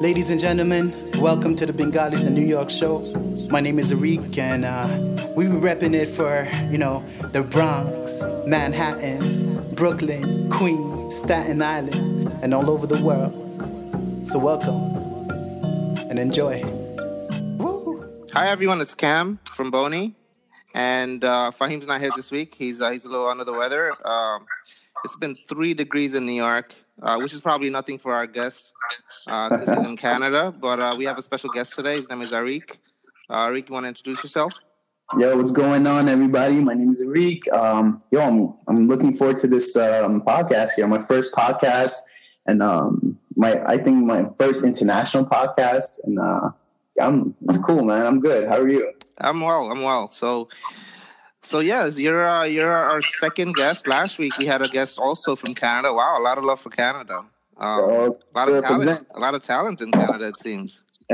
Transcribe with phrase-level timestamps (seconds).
[0.00, 3.00] Ladies and gentlemen, welcome to the Bengalis in New York show.
[3.50, 4.88] My name is Arik, and uh,
[5.36, 12.54] we be repping it for, you know, the Bronx, Manhattan, Brooklyn, Queens, Staten Island, and
[12.54, 13.34] all over the world.
[14.26, 14.96] So welcome
[16.08, 16.64] and enjoy.
[17.58, 18.24] Woo.
[18.32, 20.14] Hi everyone, it's Cam from Boney,
[20.72, 22.54] and uh, Fahim's not here this week.
[22.54, 23.92] He's uh, he's a little under the weather.
[24.08, 24.46] Um,
[25.04, 28.72] it's been three degrees in New York, uh, which is probably nothing for our guest
[29.24, 30.52] because uh, he's in Canada.
[30.58, 31.96] But uh, we have a special guest today.
[31.96, 32.76] His name is Arik.
[33.28, 34.52] Uh, Arik, you want to introduce yourself?
[35.18, 36.56] Yo, what's going on, everybody?
[36.56, 37.52] My name is Arik.
[37.52, 40.86] Um, yo, I'm, I'm looking forward to this um, podcast here.
[40.86, 41.94] My first podcast,
[42.46, 46.04] and um, my I think my first international podcast.
[46.04, 46.50] And uh,
[47.00, 48.06] I'm it's cool, man.
[48.06, 48.48] I'm good.
[48.48, 48.92] How are you?
[49.18, 49.70] I'm well.
[49.70, 50.10] I'm well.
[50.10, 50.48] So.
[51.42, 53.86] So yes, you're uh, you're our second guest.
[53.86, 55.94] Last week we had a guest also from Canada.
[55.94, 57.22] Wow, a lot of love for Canada.
[57.60, 60.82] Um, a lot of talent, a lot of talent in Canada, it seems.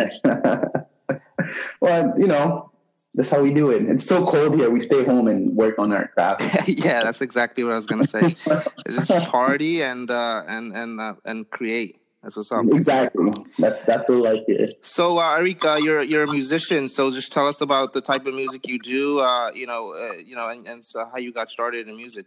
[1.80, 2.70] well, you know,
[3.15, 3.82] that's how we do it.
[3.88, 4.70] It's so cold here.
[4.70, 6.68] We stay home and work on our craft.
[6.68, 8.37] yeah, that's exactly what I was going to say.
[8.88, 11.98] just party and uh, and and uh, and create.
[12.23, 12.65] That's what's up.
[12.66, 13.32] Exactly.
[13.59, 14.79] That's that's the like it.
[14.82, 16.88] So, uh, Arika, you're you're a musician.
[16.88, 19.20] So, just tell us about the type of music you do.
[19.20, 22.26] Uh, you know, uh, you know, and, and so how you got started in music.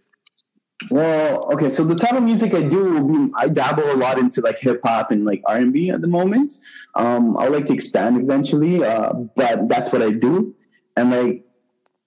[0.89, 4.59] Well, okay, so the type of music I do, I dabble a lot into like
[4.59, 6.53] hip hop and like R and B at the moment.
[6.95, 10.55] Um, I would like to expand eventually, uh, but that's what I do.
[10.95, 11.43] And like,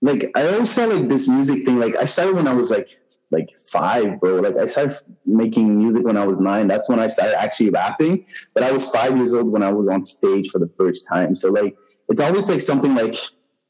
[0.01, 1.79] like I always felt like this music thing.
[1.79, 2.99] Like I started when I was like
[3.31, 4.37] like five, bro.
[4.37, 6.69] Like I started making music when I was nine.
[6.69, 8.27] That's when I started actually rapping.
[8.55, 11.35] But I was five years old when I was on stage for the first time.
[11.35, 11.77] So like,
[12.09, 13.17] it's always like something like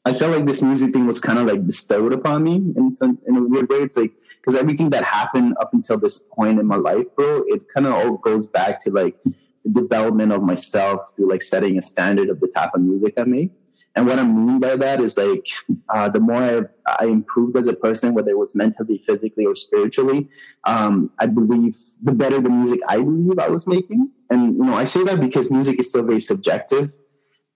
[0.05, 3.19] I felt like this music thing was kind of like bestowed upon me in some
[3.25, 3.77] in a weird way.
[3.77, 7.61] It's like because everything that happened up until this point in my life, bro, it
[7.73, 11.81] kind of all goes back to like the development of myself through like setting a
[11.81, 13.51] standard of the type of music I make.
[13.95, 15.47] And what I mean by that is like
[15.87, 19.55] uh, the more I, I, improved as a person, whether it was mentally, physically, or
[19.55, 20.29] spiritually,
[20.63, 24.09] um, I believe the better the music I believe I was making.
[24.31, 26.93] And you know, I say that because music is still very subjective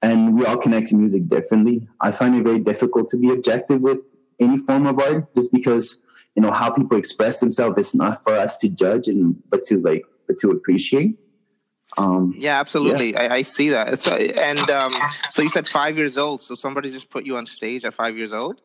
[0.02, 1.88] and we all connect to music differently.
[2.02, 4.00] I find it very difficult to be objective with
[4.40, 6.04] any form of art just because
[6.36, 9.80] you know how people express themselves is not for us to judge and but to
[9.80, 11.18] like but to appreciate.
[11.98, 13.14] Um, yeah, absolutely.
[13.14, 13.24] Yeah.
[13.24, 13.94] I, I, see that.
[13.94, 14.94] It's, uh, and um,
[15.30, 16.42] so you said five years old.
[16.42, 18.62] So somebody just put you on stage at five years old.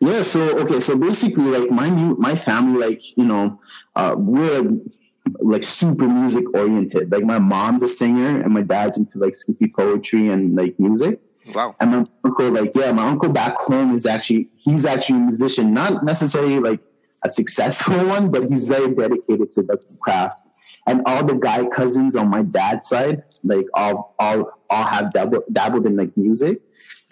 [0.00, 0.22] Yeah.
[0.22, 0.80] So okay.
[0.80, 3.58] So basically, like my my family, like you know,
[3.96, 4.70] uh, we're
[5.40, 7.10] like super music oriented.
[7.10, 11.20] Like my mom's a singer and my dad's into like Sufi poetry and like music.
[11.54, 11.74] Wow.
[11.80, 15.72] And my uncle, like, yeah, my uncle back home is actually he's actually a musician,
[15.72, 16.80] not necessarily like
[17.24, 20.40] a successful one, but he's very dedicated to the craft.
[20.86, 25.44] And all the guy cousins on my dad's side, like all all all have dabbled,
[25.52, 26.60] dabbled in like music.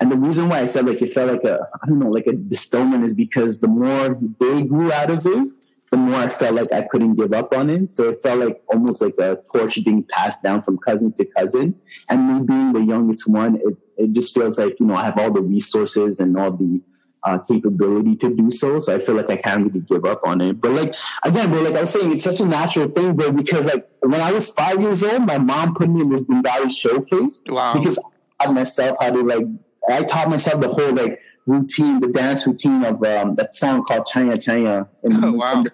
[0.01, 2.27] And the reason why I said like it felt like a I don't know like
[2.27, 5.49] a bestowment is because the more they grew out of it,
[5.97, 7.93] the more I felt like I couldn't give up on it.
[7.93, 11.75] So it felt like almost like a torch being passed down from cousin to cousin.
[12.09, 15.19] And me being the youngest one, it, it just feels like, you know, I have
[15.19, 16.83] all the resources and all the
[17.23, 18.79] uh, capability to do so.
[18.79, 20.61] So I feel like I can't really give up on it.
[20.61, 23.67] But like, again, bro, like I was saying, it's such a natural thing, bro, because
[23.67, 27.43] like when I was five years old, my mom put me in this Bengali showcase.
[27.49, 27.75] Wow.
[27.75, 27.99] Because
[28.39, 29.47] I taught myself how to like,
[29.89, 34.07] I taught myself the whole like routine, the dance routine of um, that song called
[34.15, 34.89] Chaiyya Chaiyya.
[35.23, 35.65] oh, wow.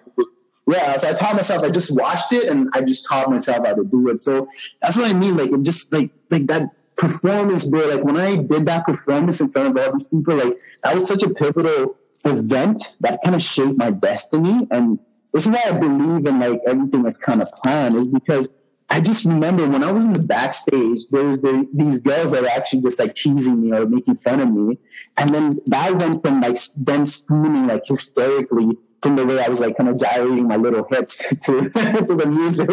[0.65, 1.63] Yeah, so I taught myself.
[1.63, 4.19] I just watched it and I just taught myself how to do it.
[4.19, 4.47] So
[4.81, 5.35] that's what I mean.
[5.35, 7.87] Like it just like like that performance, bro.
[7.87, 11.09] Like when I did that performance in front of all these people, like that was
[11.09, 14.65] such a pivotal event that kind of shaped my destiny.
[14.71, 14.99] And
[15.33, 18.47] this is why I believe in like everything is kind of planned, is because
[18.93, 22.47] I just remember when I was in the backstage, there were these girls that were
[22.47, 24.77] actually just like teasing me or making fun of me.
[25.17, 29.61] And then that went from like them screaming like hysterically from the way I was
[29.61, 31.61] like kind of gyrating my little hips to,
[32.07, 32.69] to the music.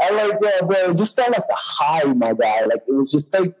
[0.00, 2.64] I like, yeah, bro, it just felt like a high, my guy.
[2.64, 3.54] Like it was just like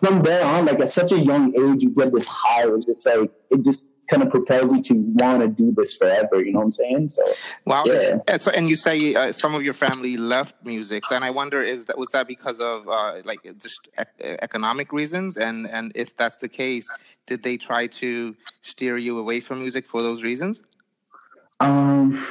[0.00, 2.66] from there on, like at such a young age, you get this high.
[2.66, 6.42] It just like it just kind of propels you to want to do this forever.
[6.42, 7.08] You know what I'm saying?
[7.08, 7.22] So
[7.64, 7.84] wow.
[7.86, 8.18] Yeah.
[8.28, 11.62] And, so, and you say uh, some of your family left music, and I wonder
[11.62, 15.36] is that was that because of uh, like just e- economic reasons?
[15.36, 16.92] And and if that's the case,
[17.26, 20.62] did they try to steer you away from music for those reasons?
[21.60, 22.24] Um.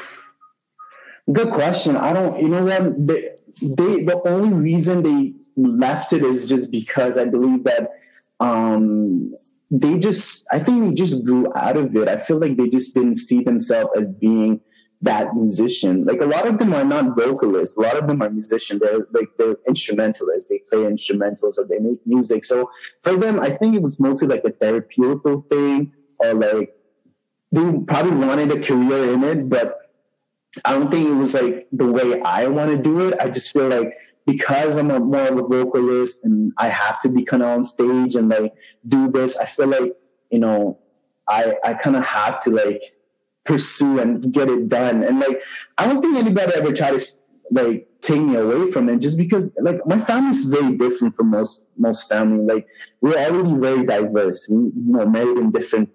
[1.31, 1.95] Good question.
[1.95, 2.41] I don't.
[2.41, 3.07] You know what?
[3.07, 3.29] They,
[3.61, 7.91] they the only reason they left it is just because I believe that
[8.39, 9.33] um
[9.73, 12.07] they just I think they just grew out of it.
[12.07, 14.61] I feel like they just didn't see themselves as being
[15.01, 16.05] that musician.
[16.05, 17.75] Like a lot of them are not vocalists.
[17.75, 18.79] A lot of them are musicians.
[18.81, 20.47] They're like they're instrumentalists.
[20.49, 22.45] They play instrumentals or they make music.
[22.45, 22.69] So
[23.01, 26.75] for them, I think it was mostly like a therapeutic thing or like
[27.51, 29.79] they probably wanted a career in it, but
[30.63, 33.19] I don't think it was like the way I want to do it.
[33.19, 33.93] I just feel like
[34.25, 37.63] because I'm a more of a vocalist and I have to be kind of on
[37.63, 38.53] stage and like
[38.87, 39.95] do this, I feel like,
[40.29, 40.79] you know,
[41.27, 42.81] I, I kind of have to like
[43.43, 45.03] pursue and get it done.
[45.03, 45.43] And like,
[45.77, 47.05] I don't think anybody ever tried to
[47.51, 51.67] like take me away from it just because like my family's very different from most,
[51.77, 52.45] most family.
[52.45, 52.67] Like
[53.01, 54.47] we're already very diverse.
[54.49, 55.89] We, you know, married in different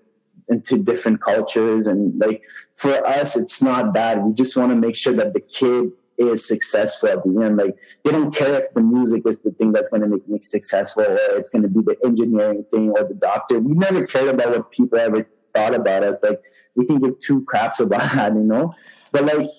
[0.49, 2.43] into different cultures and like
[2.75, 6.47] for us it's not that we just want to make sure that the kid is
[6.47, 7.56] successful at the end.
[7.56, 10.38] Like they don't care if the music is the thing that's going to make me
[10.41, 13.59] successful or it's going to be the engineering thing or the doctor.
[13.59, 16.23] We never cared about what people ever thought about us.
[16.23, 16.43] Like
[16.75, 18.75] we can give two craps about that, you know.
[19.12, 19.50] But like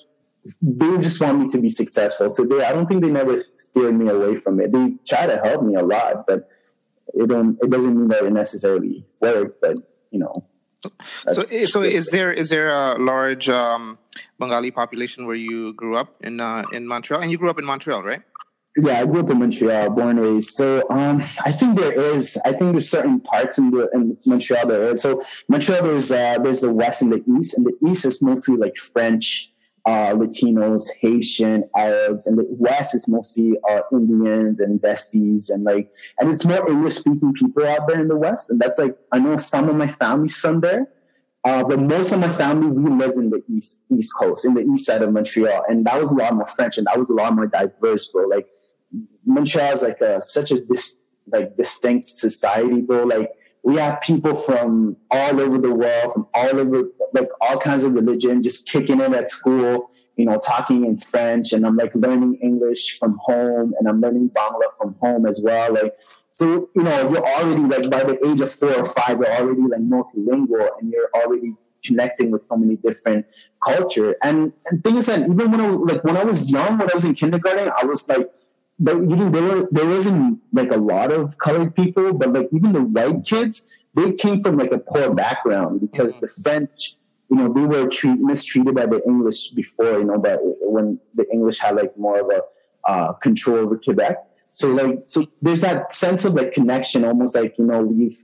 [0.62, 2.30] they just want me to be successful.
[2.30, 4.72] So they, I don't think they never steered me away from it.
[4.72, 6.50] They try to help me a lot, but
[7.14, 7.58] it don't.
[7.62, 9.62] It doesn't mean that it necessarily worked.
[9.62, 9.78] But
[10.12, 10.46] you know,
[11.28, 13.98] so, so is there is there a large um,
[14.40, 17.22] Bengali population where you grew up in uh, in Montreal?
[17.22, 18.22] And you grew up in Montreal, right?
[18.78, 20.52] Yeah, I grew up in Montreal, born and raised.
[20.52, 22.38] So um, I think there is.
[22.46, 25.02] I think there's certain parts in the in Montreal there is.
[25.02, 28.58] So Montreal, there's uh, there's the west and the east, and the east is mostly
[28.58, 29.52] like French,
[29.86, 35.92] uh, Latinos, Haitian, Arabs, and the west is mostly uh, Indians and Desis, and like,
[36.20, 38.50] and it's more English speaking people out there in the west.
[38.52, 40.88] And that's like, I know some of my family's from there,
[41.50, 44.62] uh, but most of my family, we lived in the east east coast, in the
[44.62, 47.14] east side of Montreal, and that was a lot more French, and that was a
[47.14, 48.28] lot more diverse, bro.
[48.28, 48.48] Like
[49.26, 53.04] Montreal is like a, such a dis, like distinct society, bro.
[53.04, 53.32] Like
[53.64, 57.94] we have people from all over the world, from all over like all kinds of
[57.94, 59.90] religion, just kicking it at school.
[60.18, 64.30] You know, talking in French, and I'm like learning English from home, and I'm learning
[64.36, 65.74] Bangla from home as well.
[65.74, 65.94] Like
[66.32, 69.62] so, you know, you're already like by the age of four or five, you're already
[69.62, 73.26] like multilingual and you're already connecting with so many different
[73.66, 74.16] culture.
[74.24, 76.94] And, and thing is that even when I like when I was young, when I
[76.94, 78.30] was in kindergarten, I was like
[78.80, 82.48] but you know there were there wasn't like a lot of colored people, but like
[82.54, 86.26] even the white kids, they came from like a poor background because mm-hmm.
[86.26, 86.96] the French,
[87.30, 91.30] you know, they were treat, mistreated by the English before, you know, but when the
[91.32, 92.42] English had like more of a
[92.90, 94.18] uh, control over Quebec.
[94.52, 98.18] So like, so there's that sense of like connection, almost like you know we've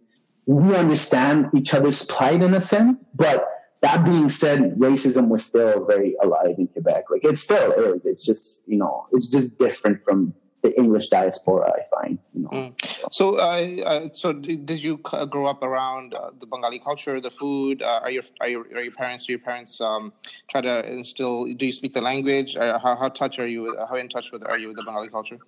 [0.45, 3.09] we understand each other's plight in a sense.
[3.15, 3.47] But
[3.81, 7.05] that being said, racism was still very alive in Quebec.
[7.09, 8.05] Like it still is.
[8.05, 10.33] It's just you know it's just different from
[10.63, 11.71] the English diaspora.
[11.71, 12.49] I find you know.
[12.49, 12.71] Mm.
[13.11, 17.83] So, uh, uh, so did you grow up around uh, the Bengali culture, the food?
[17.83, 19.25] Uh, are your are your are your parents?
[19.25, 20.13] Do your parents um,
[20.47, 21.45] try to instill?
[21.53, 22.55] Do you speak the language?
[22.55, 23.77] how how touch are you?
[23.89, 25.39] How in touch with are you with the Bengali culture?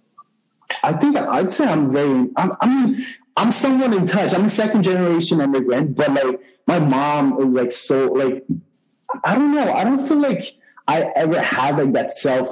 [0.84, 2.30] I think I'd say I'm very.
[2.36, 3.04] I'm, I mean,
[3.36, 4.34] I'm somewhat in touch.
[4.34, 8.46] I'm a second generation immigrant, but like my mom is like so like.
[9.24, 9.72] I don't know.
[9.72, 10.44] I don't feel like
[10.88, 12.50] I ever had like that self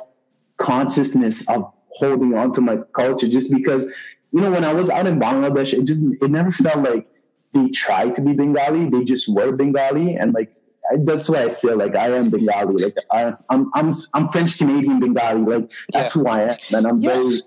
[0.57, 3.85] consciousness of holding on to my culture, just because
[4.31, 7.07] you know when I was out in Bangladesh, it just it never felt like
[7.53, 8.89] they tried to be Bengali.
[8.89, 10.55] They just were Bengali, and like
[10.99, 12.83] that's why I feel like I am Bengali.
[12.83, 15.41] Like I, am I'm I'm French Canadian Bengali.
[15.41, 16.21] Like that's yeah.
[16.21, 17.13] who I am, and I'm yeah.
[17.13, 17.43] very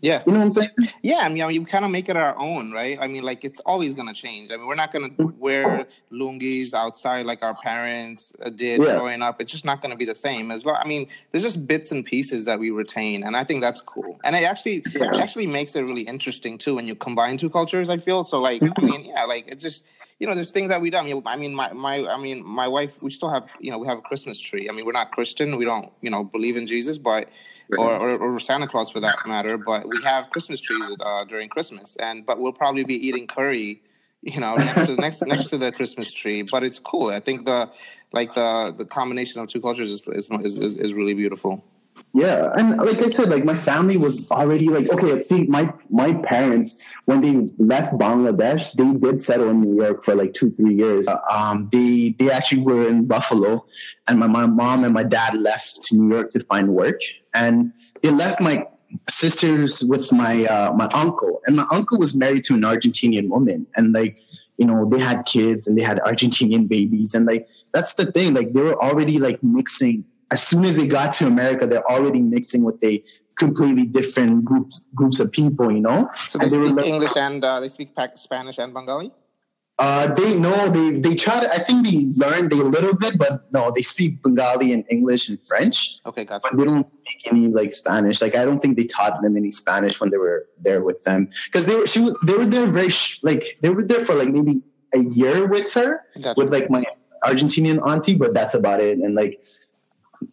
[0.00, 0.22] yeah.
[0.26, 0.70] You know what I'm saying?
[1.02, 1.18] Yeah.
[1.18, 2.98] I mean, I mean, we kind of make it our own, right?
[3.00, 4.50] I mean, like, it's always going to change.
[4.50, 8.96] I mean, we're not going to wear lungis outside like our parents uh, did yeah.
[8.96, 9.40] growing up.
[9.40, 10.78] It's just not going to be the same as well.
[10.82, 13.24] I mean, there's just bits and pieces that we retain.
[13.24, 14.18] And I think that's cool.
[14.24, 15.14] And it actually, yeah.
[15.14, 18.24] it actually makes it really interesting, too, when you combine two cultures, I feel.
[18.24, 19.84] So, like, I mean, yeah, like, it's just,
[20.18, 20.98] you know, there's things that we do.
[20.98, 23.78] I mean, I mean, my, my, I mean, my wife, we still have, you know,
[23.78, 24.68] we have a Christmas tree.
[24.68, 25.56] I mean, we're not Christian.
[25.56, 27.28] We don't, you know, believe in Jesus, but
[27.78, 29.56] or, or, or, Santa Claus for that matter.
[29.58, 33.82] But we have Christmas trees uh, during Christmas, and but we'll probably be eating curry,
[34.22, 36.42] you know, next to next next to the Christmas tree.
[36.42, 37.10] But it's cool.
[37.10, 37.70] I think the
[38.12, 41.64] like the the combination of two cultures is is, is, is really beautiful.
[42.12, 45.20] Yeah, and like I said, like my family was already like okay.
[45.20, 50.16] See, my my parents when they left Bangladesh, they did settle in New York for
[50.16, 51.06] like two three years.
[51.06, 53.64] Uh, um, they they actually were in Buffalo,
[54.08, 57.00] and my, my mom and my dad left to New York to find work,
[57.34, 57.72] and
[58.02, 58.66] they left my
[59.08, 63.66] sisters with my uh, my uncle, and my uncle was married to an Argentinian woman,
[63.76, 64.18] and like
[64.58, 68.34] you know they had kids and they had Argentinian babies, and like that's the thing,
[68.34, 70.04] like they were already like mixing.
[70.32, 73.02] As soon as they got to America, they're already mixing with a
[73.36, 76.08] completely different groups groups of people, you know.
[76.28, 79.12] So they and speak they English and uh, they speak Spanish and Bengali.
[79.80, 81.50] Uh, they know they they try to.
[81.50, 85.42] I think they learned a little bit, but no, they speak Bengali and English and
[85.42, 85.96] French.
[86.04, 86.42] Okay, gotcha.
[86.42, 88.20] But they don't speak any like Spanish.
[88.20, 91.30] Like I don't think they taught them any Spanish when they were there with them
[91.46, 94.14] because they were she was, they were there very sh- like they were there for
[94.14, 94.62] like maybe
[94.94, 96.34] a year with her Gotcha.
[96.36, 96.84] with like my
[97.24, 98.98] Argentinian auntie, but that's about it.
[98.98, 99.42] And like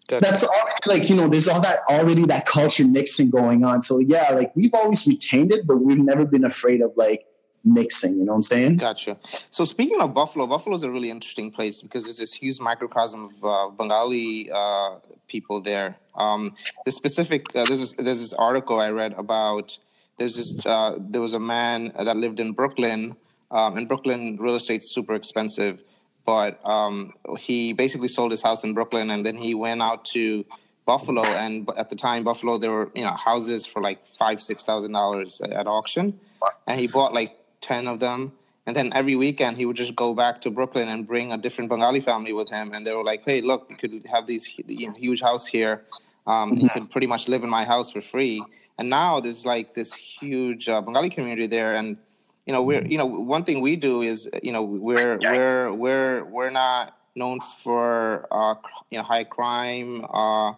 [0.10, 0.24] Good.
[0.24, 3.82] that's already like you know there's all that already that culture mixing going on.
[3.82, 7.26] So yeah, like we've always retained it, but we've never been afraid of like
[7.74, 8.18] mixing.
[8.18, 8.78] You know what I'm saying?
[8.78, 9.18] Gotcha.
[9.50, 13.26] So speaking of Buffalo, Buffalo is a really interesting place because there's this huge microcosm
[13.26, 14.96] of uh, Bengali uh,
[15.28, 15.98] people there.
[16.16, 16.54] Um,
[16.86, 19.78] the specific uh, there's this, there's this article I read about
[20.18, 23.16] there's this uh, there was a man that lived in Brooklyn.
[23.50, 25.82] Um, in Brooklyn, real estate's super expensive,
[26.26, 30.46] but um, he basically sold his house in Brooklyn and then he went out to
[30.88, 31.24] Buffalo.
[31.24, 34.94] And at the time, Buffalo there were you know houses for like five six thousand
[34.94, 36.20] dollars at auction,
[36.66, 38.34] and he bought like 10 of them.
[38.66, 41.70] And then every weekend he would just go back to Brooklyn and bring a different
[41.70, 42.72] Bengali family with him.
[42.74, 45.84] And they were like, hey, look, you could have these huge house here.
[46.26, 48.44] Um, You could pretty much live in my house for free.
[48.78, 51.76] And now there's like this huge uh, Bengali community there.
[51.76, 51.98] And,
[52.46, 56.26] you know, we're, you know, one thing we do is, you know, we're, we're, we're,
[56.26, 58.56] we're not known for, uh,
[58.92, 60.54] you know, high crime, uh,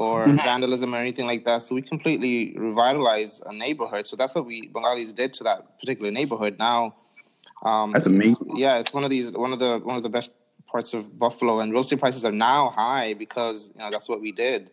[0.00, 1.62] or vandalism or anything like that.
[1.62, 4.06] So we completely revitalized a neighborhood.
[4.06, 6.56] So that's what we Bengalis did to that particular neighborhood.
[6.58, 6.94] Now,
[7.64, 8.56] um, That's it's- amazing.
[8.56, 10.30] yeah, it's one of these one of the one of the best
[10.70, 14.20] parts of Buffalo, and real estate prices are now high because you know that's what
[14.20, 14.70] we did.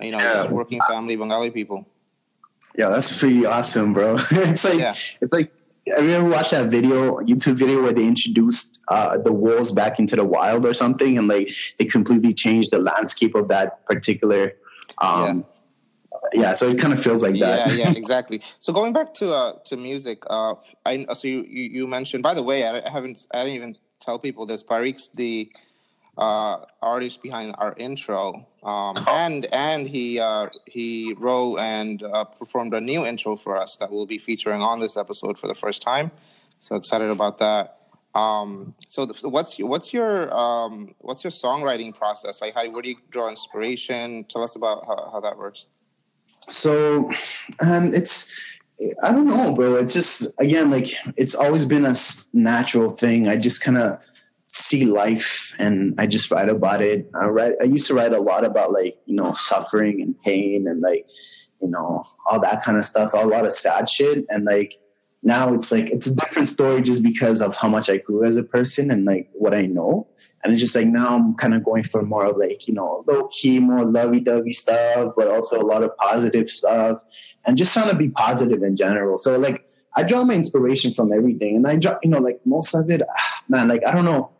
[0.00, 0.46] You know, Yeah.
[0.50, 1.84] working family Bengali people.
[2.76, 4.16] Yeah, that's pretty awesome, bro.
[4.30, 4.94] it's like Yeah.
[5.20, 5.50] it's like
[5.86, 10.14] you ever watched that video, YouTube video where they introduced uh, the wolves back into
[10.14, 14.52] the wild or something, and like they completely changed the landscape of that particular.
[15.00, 15.44] Um,
[16.32, 16.52] yeah.
[16.52, 17.68] so it kind of feels like that.
[17.68, 18.40] Yeah, yeah, exactly.
[18.60, 22.22] So going back to uh, to music, uh, I so you, you you mentioned.
[22.22, 24.62] By the way, I, I haven't I didn't even tell people this.
[24.62, 25.50] Parik's the
[26.16, 32.74] uh, artist behind our intro, um, and and he uh, he wrote and uh, performed
[32.74, 35.80] a new intro for us that we'll be featuring on this episode for the first
[35.80, 36.10] time.
[36.60, 37.77] So excited about that.
[38.14, 42.54] Um, so, the, so what's what's your um, what's your songwriting process like?
[42.54, 44.24] How where do you draw inspiration?
[44.24, 45.66] Tell us about how, how that works.
[46.48, 47.10] so
[47.60, 48.32] um it's
[49.02, 51.94] i don't know bro it's just again like it's always been a
[52.32, 53.98] natural thing i just kind of
[54.46, 58.20] see life and i just write about it i write i used to write a
[58.20, 61.10] lot about like you know suffering and pain and like
[61.60, 64.76] you know all that kind of stuff a lot of sad shit and like
[65.22, 68.36] now it's like it's a different story just because of how much I grew as
[68.36, 70.06] a person and like what I know.
[70.42, 73.26] And it's just like now I'm kind of going for more like, you know, low
[73.28, 77.02] key, more lovey dovey stuff, but also a lot of positive stuff
[77.44, 79.18] and just trying to be positive in general.
[79.18, 82.74] So like I draw my inspiration from everything and I draw, you know, like most
[82.74, 84.30] of it, ah, man, like I don't know.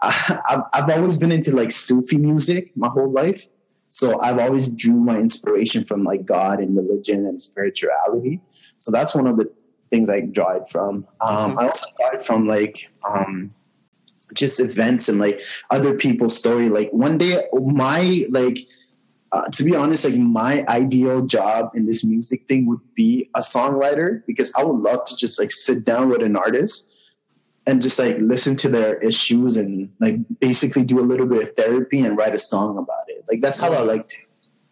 [0.00, 3.48] I, I've, I've always been into like Sufi music my whole life.
[3.88, 8.40] So I've always drew my inspiration from like God and religion and spirituality.
[8.76, 9.50] So that's one of the
[9.90, 11.06] things I draw it from.
[11.20, 12.78] Um, I also draw it from like
[13.08, 13.54] um,
[14.34, 15.40] just events and like
[15.70, 16.68] other people's story.
[16.68, 18.58] Like one day, my like
[19.32, 23.40] uh, to be honest, like my ideal job in this music thing would be a
[23.40, 26.94] songwriter because I would love to just like sit down with an artist
[27.66, 31.54] and just like listen to their issues and like basically do a little bit of
[31.54, 33.24] therapy and write a song about it.
[33.30, 34.16] Like that's how I like to.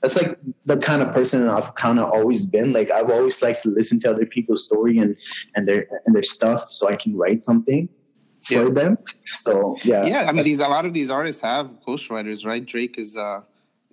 [0.02, 2.72] That's like the kind of person I've kind of always been.
[2.72, 5.16] Like I've always liked to listen to other people's story and
[5.54, 7.88] and their and their stuff so I can write something
[8.46, 8.70] for Yeah.
[8.70, 8.98] them.
[9.32, 12.64] So yeah, Yeah, I mean, these a lot of these artists have ghostwriters, right?
[12.64, 13.16] Drake is.
[13.16, 13.40] uh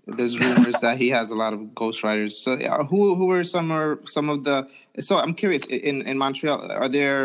[0.05, 2.33] There's rumors that he has a lot of ghostwriters.
[2.43, 4.67] So, yeah, who who are some are some of the?
[5.00, 5.63] So, I'm curious.
[5.63, 7.22] In in Montreal, are there?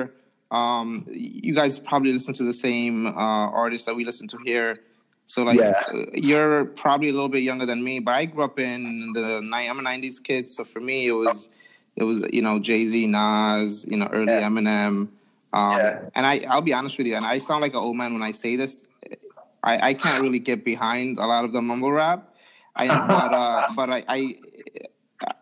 [0.61, 4.71] Um, you guys probably listen to the same uh, artists that we listen to here.
[5.29, 5.73] So, like, Yeah.
[5.93, 9.37] uh, you're probably a little bit younger than me, but I grew up in the
[9.53, 11.51] I'm a '90s kid, so for me, it was
[11.97, 14.49] it was you know Jay Z, Nas, you know early Yeah.
[14.49, 15.09] Eminem.
[15.53, 16.09] Um, Yeah.
[16.15, 18.23] And I, I'll be honest with you, and I sound like an old man when
[18.23, 18.89] I say this.
[19.63, 22.35] I, I can't really get behind a lot of the mumble rap.
[22.75, 24.19] I, but uh, but I, I,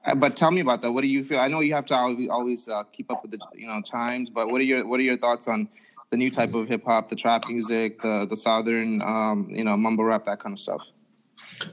[0.05, 0.91] I- but tell me about that.
[0.93, 1.39] What do you feel?
[1.39, 4.31] I know you have to always, always uh, keep up with the you know times,
[4.31, 5.69] but what are your what are your thoughts on
[6.11, 9.77] the new type of hip hop, the trap music, the the southern um, you know
[9.77, 10.89] mumble rap, that kind of stuff?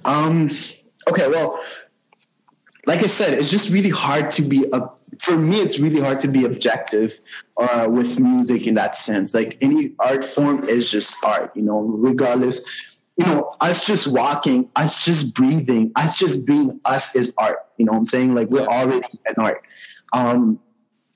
[0.05, 0.49] Um.
[1.09, 1.27] Okay.
[1.27, 1.59] Well,
[2.85, 4.81] like I said, it's just really hard to be a.
[5.19, 7.19] For me, it's really hard to be objective
[7.57, 9.33] uh, with music in that sense.
[9.33, 12.89] Like any art form is just art, you know, regardless.
[13.15, 17.59] You know, us just walking, us just breathing, us just being us is art.
[17.77, 18.33] You know what I'm saying?
[18.33, 19.61] Like we're already an art.
[20.13, 20.59] Um,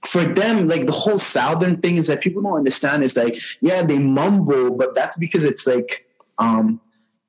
[0.05, 3.83] for them, like the whole Southern thing is that people don't understand is like, yeah,
[3.83, 6.79] they mumble, but that's because it's like, um,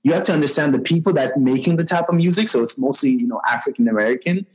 [0.03, 2.49] you have to understand the people that making the type of music.
[2.49, 4.47] So it's mostly, you know, African American.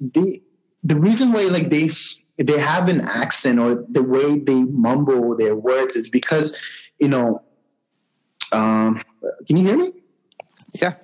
[0.00, 0.40] They,
[0.82, 1.90] the reason why like they,
[2.36, 6.60] they have an accent or the way they mumble their words is because,
[6.98, 7.42] you know,
[8.52, 9.00] um,
[9.46, 9.92] can you hear me?
[10.74, 10.96] Yeah.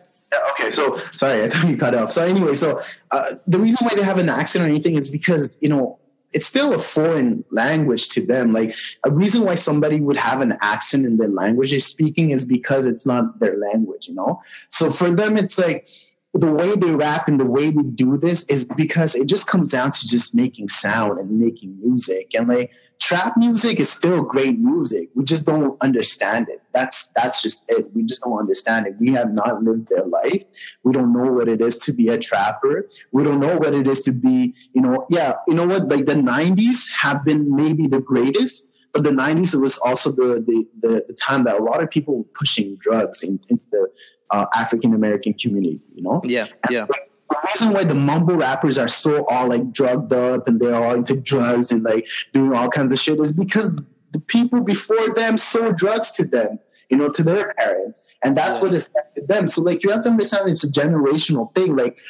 [0.52, 2.12] Okay, so sorry, I thought you cut off.
[2.12, 5.58] So anyway, so uh, the reason why they have an accent or anything is because
[5.60, 5.98] you know
[6.32, 8.52] it's still a foreign language to them.
[8.52, 12.46] Like a reason why somebody would have an accent in the language they're speaking is
[12.46, 14.40] because it's not their language, you know?
[14.68, 15.88] So for them, it's like
[16.32, 19.70] the way they rap and the way they do this is because it just comes
[19.70, 22.30] down to just making sound and making music.
[22.38, 25.10] And like trap music is still great music.
[25.16, 26.62] We just don't understand it.
[26.72, 27.92] That's that's just it.
[27.94, 28.94] We just don't understand it.
[29.00, 30.44] We have not lived their life.
[30.84, 32.86] We don't know what it is to be a trapper.
[33.10, 35.88] We don't know what it is to be, you know, yeah, you know what?
[35.88, 40.68] Like the 90s have been maybe the greatest, but the 90s was also the the,
[40.80, 43.88] the, the time that a lot of people were pushing drugs into the
[44.30, 46.20] uh, African American community, you know?
[46.24, 46.86] Yeah, and yeah.
[46.86, 50.94] The reason why the mumble rappers are so all like drugged up and they're all
[50.94, 53.74] into drugs and like doing all kinds of shit is because
[54.10, 56.58] the people before them sold drugs to them
[56.90, 58.10] you know, to their parents.
[58.22, 58.62] And that's yeah.
[58.64, 59.48] what affected them.
[59.48, 61.76] So like you have to understand it's a generational thing.
[61.76, 62.00] Like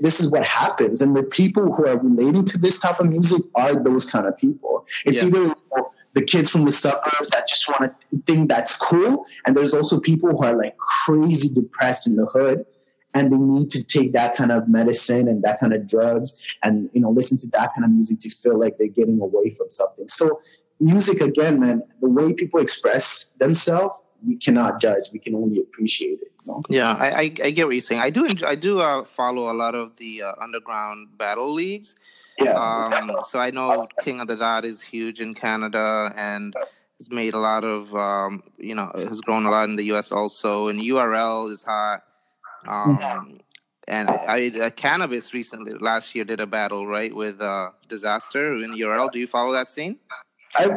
[0.00, 1.02] this is what happens.
[1.02, 4.36] And the people who are relating to this type of music are those kind of
[4.38, 4.86] people.
[5.04, 5.28] It's yeah.
[5.28, 9.24] either you know, the kids from the suburbs that just want to think that's cool.
[9.46, 12.66] And there's also people who are like crazy depressed in the hood
[13.14, 16.90] and they need to take that kind of medicine and that kind of drugs and
[16.92, 19.70] you know listen to that kind of music to feel like they're getting away from
[19.70, 20.38] something so
[20.80, 25.10] music again, man, the way people express themselves, we cannot judge.
[25.12, 26.32] We can only appreciate it.
[26.68, 28.02] Yeah, I, I, I get what you're saying.
[28.02, 31.96] I do enjoy, I do uh, follow a lot of the uh, underground battle leagues.
[32.38, 32.52] Yeah.
[32.52, 36.54] Um, so I know King of the Dot is huge in Canada and
[36.98, 40.12] has made a lot of um, you know has grown a lot in the U.S.
[40.12, 42.02] also, and URL is hot.
[42.66, 43.40] Um,
[43.88, 48.62] and I, I uh, Canibus recently last year did a battle right with uh, Dizaster
[48.62, 49.10] in URL.
[49.12, 49.96] Do you follow that scene?
[50.56, 50.70] I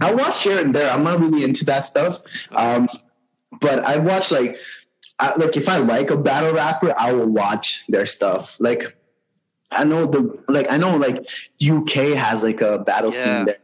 [0.00, 0.90] I watch here and there.
[0.90, 2.88] I'm not really into that stuff, um,
[3.60, 4.58] but I watch like
[5.18, 8.60] I, like if I like a battle rapper, I will watch their stuff.
[8.60, 8.96] Like
[9.74, 11.18] I know the like I know like
[11.62, 13.18] UK has like a battle yeah.
[13.18, 13.58] scene there.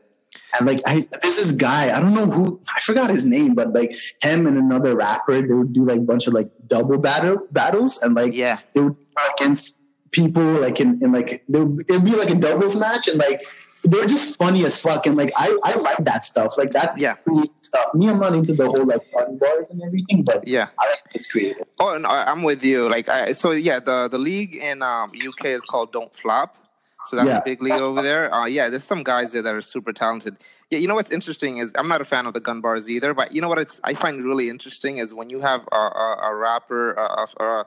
[0.59, 3.73] And like I, there's this guy, I don't know who, I forgot his name, but
[3.73, 7.47] like him and another rapper, they would do like a bunch of like double battle
[7.53, 8.97] battles, and like yeah, they would
[9.35, 13.45] against people like in, in like it would be like a doubles match, and like
[13.83, 16.59] they're just funny as fuck, and like I, I like that stuff.
[16.59, 17.17] Like that's yeah.
[17.63, 17.95] stuff.
[17.95, 21.01] Me, I'm not into the whole like fun bars and everything, but yeah, I like
[21.15, 21.67] it's creative.
[21.79, 22.89] Oh, and I'm with you.
[22.89, 26.57] Like, I, so yeah, the the league in um, UK is called Don't Flop.
[27.07, 27.39] So that's yeah.
[27.39, 28.33] a big league over there.
[28.33, 30.37] Uh, yeah, there's some guys there that are super talented.
[30.71, 33.15] Yeah, you know what's interesting is I'm not a fan of the gun bars either,
[33.15, 36.21] but you know what it's I find really interesting is when you have a, a,
[36.25, 37.65] a rapper, a, a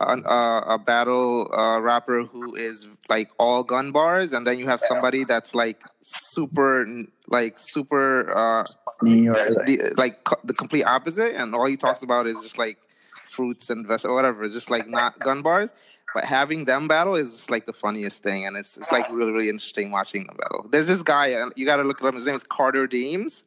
[0.00, 4.80] a, a battle uh, rapper who is like all gun bars, and then you have
[4.80, 6.86] somebody that's like super,
[7.26, 8.64] like super, uh,
[9.02, 12.78] the, like the complete opposite, and all he talks about is just like
[13.26, 15.70] fruits and vegetables, whatever, just like not gun bars.
[16.14, 19.32] But having them battle is just like the funniest thing, and it's it's like really
[19.32, 20.66] really interesting watching them battle.
[20.70, 22.14] There's this guy, you got to look at him.
[22.14, 23.42] His name is Carter Deems.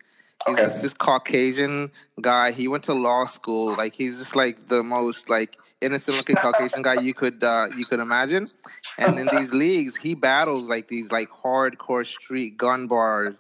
[0.46, 0.66] He's okay.
[0.66, 2.52] this, this Caucasian guy.
[2.52, 3.76] He went to law school.
[3.76, 7.86] Like he's just like the most like innocent looking Caucasian guy you could uh, you
[7.86, 8.50] could imagine.
[8.98, 13.36] And in these leagues, he battles like these like hardcore street gun bar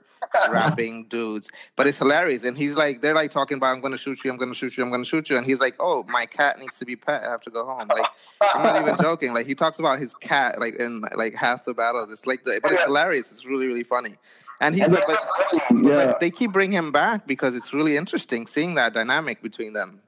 [0.49, 1.49] rapping dudes.
[1.75, 2.43] But it's hilarious.
[2.43, 4.83] And he's like, they're like talking about, I'm gonna shoot you, I'm gonna shoot you,
[4.83, 5.37] I'm gonna shoot you.
[5.37, 7.23] And he's like, oh, my cat needs to be pet.
[7.23, 7.87] I have to go home.
[7.87, 8.05] Like,
[8.53, 9.33] I'm not even joking.
[9.33, 12.05] Like, he talks about his cat like in like half the battle.
[12.09, 13.31] It's like, the, but it's hilarious.
[13.31, 14.15] It's really really funny.
[14.59, 15.81] And he's like, but, yeah.
[15.81, 20.01] but they keep bringing him back because it's really interesting seeing that dynamic between them.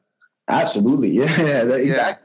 [0.48, 2.24] Absolutely, yeah, yeah exactly.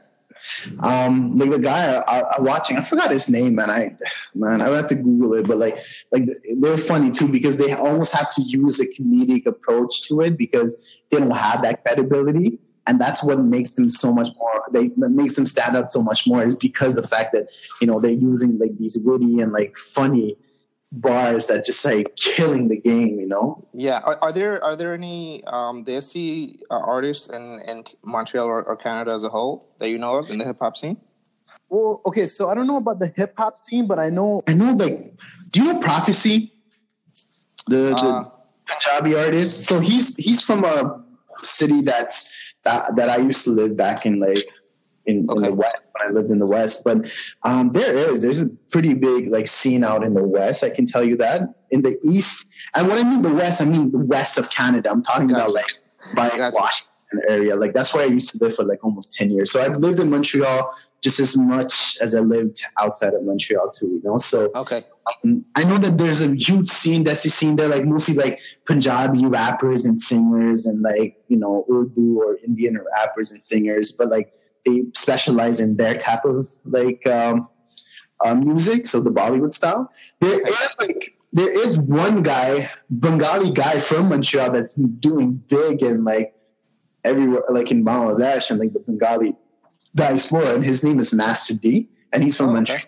[0.65, 1.05] Yeah.
[1.05, 3.69] Um, like the guy I, I, watching, I forgot his name, man.
[3.69, 3.95] I
[4.33, 5.79] man, I have to Google it, but like,
[6.11, 6.27] like
[6.59, 10.97] they're funny too because they almost have to use a comedic approach to it because
[11.11, 14.63] they don't have that credibility, and that's what makes them so much more.
[14.71, 17.99] They makes them stand out so much more is because the fact that you know
[17.99, 20.35] they're using like these witty and like funny
[20.91, 23.67] bars that just like killing the game, you know?
[23.73, 23.99] Yeah.
[24.03, 28.75] Are, are there are there any um Desi uh, artists in, in Montreal or, or,
[28.75, 30.97] Canada as a whole that you know of in the hip hop scene?
[31.69, 34.53] Well, okay, so I don't know about the hip hop scene, but I know I
[34.53, 35.13] know like
[35.51, 36.51] do you know PropheC?
[37.67, 38.29] The, uh,
[38.65, 39.65] Punjabi artist.
[39.65, 41.03] So he's he's from a
[41.43, 44.47] city that's that that I used to live back in like
[45.05, 45.37] in, okay.
[45.37, 46.83] in the west when I lived in the West.
[46.83, 47.11] But
[47.43, 50.63] um, there is there's a pretty big like scene out in the West.
[50.63, 53.65] I can tell you that in the East, and when I mean the West, I
[53.65, 54.89] mean the West of Canada.
[54.91, 55.43] I'm talking gotcha.
[55.43, 55.65] about like
[56.15, 56.55] by gotcha.
[56.55, 56.89] Washington
[57.27, 57.55] area.
[57.55, 59.51] Like that's where I used to live for like almost 10 years.
[59.51, 63.87] So I've lived in Montreal just as much as I lived outside of Montreal too,
[63.87, 64.17] you know?
[64.17, 64.83] So okay.
[65.23, 68.41] Um, I know that there's a huge scene, that's the scene there, like mostly like
[68.65, 74.09] Punjabi rappers and singers and like, you know, Urdu or Indian rappers and singers, but
[74.09, 74.33] like
[74.69, 77.47] they specialize in their type of like um,
[78.23, 79.91] uh, music, so the Bollywood style.
[80.19, 86.03] There is like there is one guy, Bengali guy from Montreal that's doing big and
[86.03, 86.33] like
[87.03, 89.35] everywhere, like in Bangladesh and like the Bengali
[89.95, 92.81] diaspora, and his name is Master D, and he's from oh, Montreal.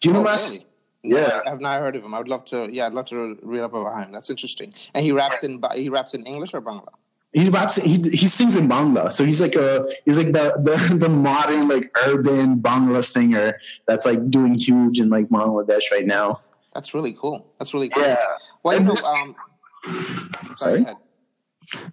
[0.00, 0.54] Do you know oh, Master?
[0.54, 0.66] Really?
[1.04, 2.12] Yeah, I have not heard of him.
[2.12, 2.68] I would love to.
[2.70, 4.12] Yeah, I'd love to read up about him.
[4.12, 4.72] That's interesting.
[4.94, 6.92] And he raps in he raps in English or Bangla.
[7.32, 7.76] He raps.
[7.76, 9.12] He he sings in Bangla.
[9.12, 14.06] So he's like a he's like the the the modern like urban Bangla singer that's
[14.06, 16.36] like doing huge in like Bangladesh right now.
[16.74, 17.46] That's really cool.
[17.58, 18.02] That's really cool.
[18.02, 18.24] Yeah.
[18.62, 19.34] Well, know, um,
[20.54, 20.84] sorry.
[20.84, 20.96] sorry?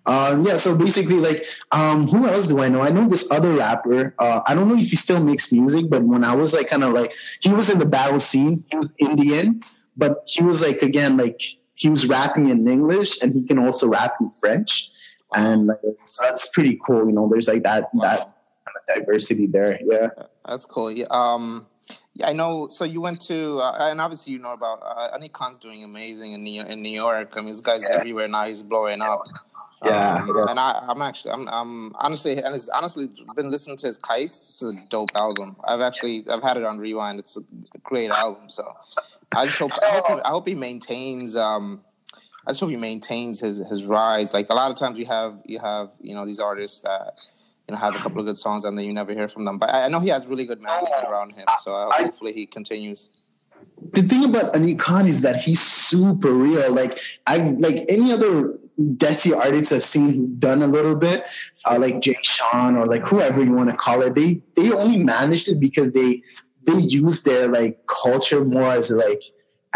[0.06, 2.82] Um, yeah, so basically, like, um, who else do I know?
[2.82, 4.14] I know this other rapper.
[4.20, 6.84] Uh, I don't know if he still makes music, but when I was like, kind
[6.84, 8.64] of like, he was in the battle scene.
[8.72, 9.62] He was Indian,
[9.98, 11.42] but he was like, again, like,
[11.74, 14.92] he was rapping in English, and he can also rap in French,
[15.36, 17.06] and like, so that's pretty cool.
[17.06, 18.04] You know, there's like that wow.
[18.04, 19.80] that kind of diversity there.
[19.84, 20.10] Yeah,
[20.46, 20.92] that's cool.
[20.92, 21.06] Yeah.
[21.10, 21.68] Um,
[22.16, 22.68] yeah, I know.
[22.68, 26.32] So you went to, uh, and obviously you know about uh, Anik Khan's doing amazing
[26.32, 27.34] in New, in New York.
[27.34, 27.98] I mean, this guy's yeah.
[27.98, 28.46] everywhere now.
[28.46, 29.24] He's blowing up.
[29.84, 30.46] Yeah, um, yeah.
[30.50, 34.38] and I, am actually, I'm, I'm honestly, and it's honestly been listening to his Kites.
[34.38, 35.58] It's a dope album.
[35.66, 37.20] I've actually, I've had it on rewind.
[37.20, 37.42] It's a
[37.84, 38.50] great album.
[38.50, 38.74] So
[39.34, 41.36] I just hope, I hope, he, I hope he maintains.
[41.36, 41.82] Um,
[42.48, 44.34] I just hope he maintains his his rise.
[44.34, 47.16] Like a lot of times, you have you have you know these artists that
[47.68, 49.58] you know have a couple of good songs and then you never hear from them.
[49.58, 51.46] But I, I know he has really good management around him.
[51.62, 53.08] So uh, hopefully he continues
[53.94, 56.72] the thing about Anik Khan is that he's super real.
[56.72, 61.26] Like I like any other Desi artists I've seen who've done a little bit,
[61.66, 64.16] uh, like Jay Sean or like whoever you want to call it.
[64.16, 66.22] They they only managed it because they
[66.64, 69.24] they use their like culture more as like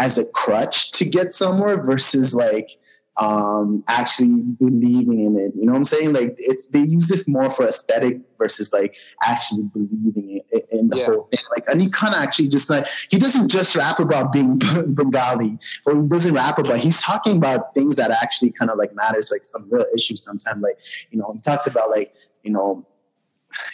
[0.00, 2.70] as a crutch to get somewhere versus like
[3.18, 5.52] um, actually believing in it.
[5.54, 6.14] You know what I'm saying?
[6.14, 10.96] Like it's they use it more for aesthetic versus like actually believing it, in the
[10.96, 11.06] yeah.
[11.06, 11.40] whole thing.
[11.50, 15.58] Like and he kind of actually just like he doesn't just rap about being Bengali
[15.84, 16.78] or he doesn't rap about.
[16.78, 20.24] He's talking about things that actually kind of like matters, like some real issues.
[20.24, 20.78] Sometimes, like
[21.10, 22.86] you know, he talks about like you know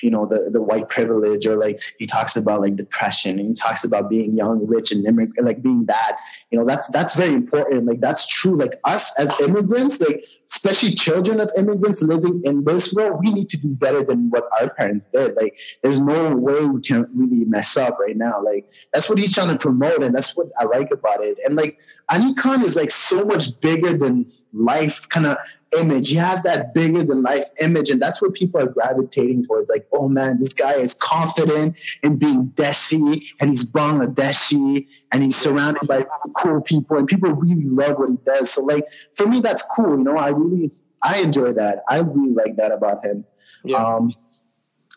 [0.02, 3.54] you know the the white privilege or like he talks about like depression and he
[3.54, 6.18] talks about being young rich and immigrant like being that
[6.50, 7.84] you know that's that's very important.
[7.84, 8.56] Like that's true.
[8.56, 13.48] Like us as immigrants like especially children of immigrants living in this world we need
[13.48, 15.34] to do better than what our parents did.
[15.36, 18.42] Like there's no way we can really mess up right now.
[18.42, 21.38] Like that's what he's trying to promote and that's what i like about it.
[21.44, 25.36] And like Anik Khan is like so much bigger than life kind of
[25.76, 26.08] image.
[26.08, 29.68] He has that bigger than life image, and that's what people are gravitating towards.
[29.68, 35.36] Like, oh man, this guy is confident in being Desi, and he's Bangladeshi, and he's
[35.36, 38.50] surrounded by cool people, and people really love what he does.
[38.50, 38.84] So, like,
[39.14, 39.98] for me, that's cool.
[39.98, 40.70] You know, I really,
[41.02, 41.82] I enjoy that.
[41.88, 43.24] I really like that about him.
[43.64, 43.84] Yeah.
[43.84, 44.12] Um,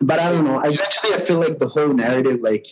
[0.02, 0.60] but I don't know.
[0.60, 2.68] Eventually, I feel like the whole narrative, like,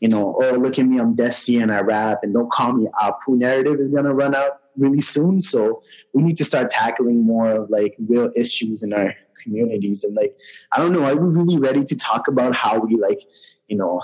[0.00, 2.88] you know, oh, look at me, I'm Desi and I rap, and don't call me
[3.00, 5.42] Apu narrative is gonna run out really soon.
[5.42, 5.82] So
[6.12, 10.04] we need to start tackling more of like real issues in our communities.
[10.04, 10.36] And like,
[10.72, 13.22] I don't know, are we really ready to talk about how we like,
[13.68, 14.02] you know,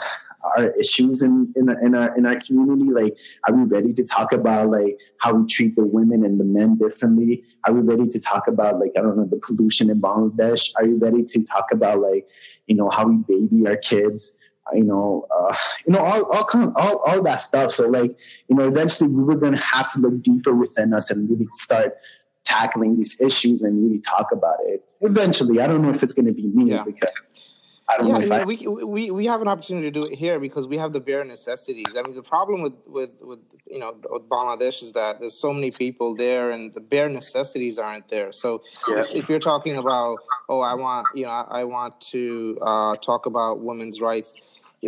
[0.56, 2.90] our issues in, in, in our in our community?
[2.90, 6.44] Like, are we ready to talk about like how we treat the women and the
[6.44, 7.44] men differently?
[7.64, 10.72] Are we ready to talk about like I don't know the pollution in Bangladesh?
[10.76, 12.28] Are you ready to talk about like
[12.66, 14.38] you know how we baby our kids?
[14.74, 15.54] You know, uh,
[15.86, 17.70] you know, all all kind of, all all that stuff.
[17.72, 18.12] So like,
[18.48, 21.48] you know, eventually we were going to have to look deeper within us and really
[21.52, 21.96] start
[22.44, 24.84] tackling these issues and really talk about it.
[25.00, 26.84] Eventually, I don't know if it's going to be me yeah.
[26.84, 27.10] because.
[27.90, 30.38] I don't yeah, mean, I, we, we we have an opportunity to do it here
[30.38, 31.86] because we have the bare necessities.
[31.96, 35.54] I mean, the problem with, with, with you know with Bangladesh is that there's so
[35.54, 38.30] many people there, and the bare necessities aren't there.
[38.30, 38.98] So yeah.
[38.98, 40.18] if, if, you're talking about,
[40.50, 44.34] oh, I want you know, I, I want to uh, talk about women's rights,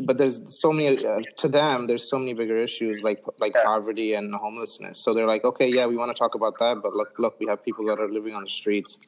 [0.03, 3.65] but there's so many uh, to them there's so many bigger issues like like yeah.
[3.65, 6.93] poverty and homelessness so they're like okay yeah we want to talk about that but
[6.95, 8.99] look look we have people that are living on the streets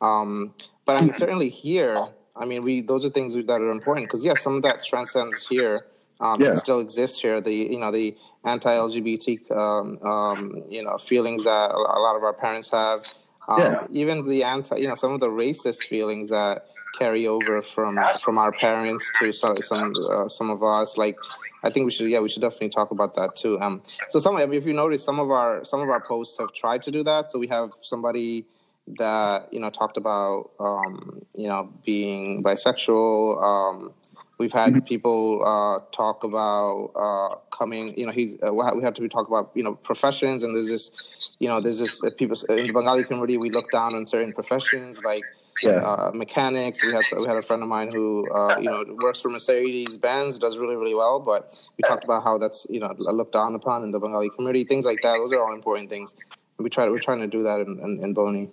[0.00, 0.54] um,
[0.86, 4.24] but i mean certainly here i mean we those are things that are important because
[4.24, 5.86] yes yeah, some of that transcends here
[6.20, 6.54] um, yeah.
[6.54, 12.00] still exists here the you know the anti-lgbt um, um, you know feelings that a
[12.00, 13.00] lot of our parents have
[13.48, 13.86] um, yeah.
[13.90, 16.66] even the anti you know some of the racist feelings that
[16.98, 20.96] carry over from from our parents to some some, uh, some of us.
[20.96, 21.16] Like
[21.64, 23.60] I think we should yeah we should definitely talk about that too.
[23.60, 26.38] Um, so some I mean, if you notice some of our some of our posts
[26.38, 27.30] have tried to do that.
[27.30, 28.46] So we have somebody
[28.98, 33.42] that you know talked about um, you know being bisexual.
[33.42, 33.92] Um,
[34.38, 34.80] we've had mm-hmm.
[34.80, 37.96] people uh, talk about uh, coming.
[37.96, 40.68] You know, he's uh, we have to be talk about you know professions, and there's
[40.68, 40.90] this
[41.38, 44.32] you know there's this uh, people in the Bengali community we look down on certain
[44.32, 45.22] professions like
[45.62, 45.80] yeah.
[45.80, 46.82] uh, mechanics.
[46.84, 49.96] We had we had a friend of mine who uh, you know works for Mercedes
[49.96, 51.20] Benz, does really really well.
[51.20, 54.64] But we talked about how that's you know looked down upon in the Bengali community,
[54.64, 55.18] things like that.
[55.18, 56.14] Those are all important things.
[56.58, 58.50] We try we're trying to do that in, in, in Boney.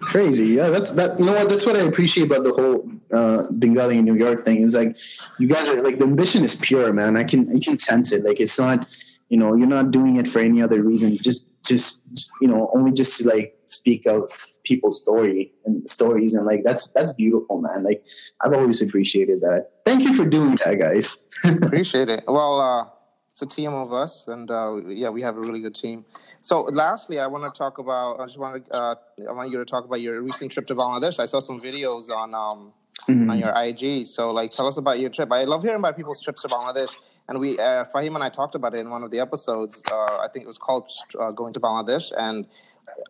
[0.00, 0.68] Crazy, yeah.
[0.68, 1.18] That's that.
[1.18, 1.48] You know what?
[1.48, 4.62] That's what I appreciate about the whole uh, Bengali in New York thing.
[4.62, 4.96] Is like
[5.40, 7.16] you guys are like the ambition is pure, man.
[7.16, 8.24] I can I can sense it.
[8.24, 8.86] Like it's not
[9.28, 11.16] you know you're not doing it for any other reason.
[11.18, 12.02] Just just
[12.40, 14.30] you know only just to like speak of
[14.64, 16.34] people's story and stories.
[16.34, 17.84] And like that's that's beautiful man.
[17.84, 18.04] Like
[18.40, 19.70] i've always appreciated that.
[19.84, 21.18] Thank you for doing that guys.
[21.62, 22.24] Appreciate it.
[22.26, 22.88] Well uh
[23.30, 26.04] it's a team of us and uh, yeah we have a really good team.
[26.40, 28.94] So lastly i want to talk about i just want to uh,
[29.28, 31.20] i want you to talk about your recent trip to bangladesh.
[31.20, 32.72] I saw some videos on um
[33.08, 33.30] mm-hmm.
[33.30, 35.30] on your ig so like tell us about your trip.
[35.30, 36.96] I love hearing about people's trips to bangladesh
[37.28, 39.82] and we uh, Fahim and I talked about it in one of the episodes.
[39.90, 42.46] Uh, I think it was called uh, "Going to Bangladesh," and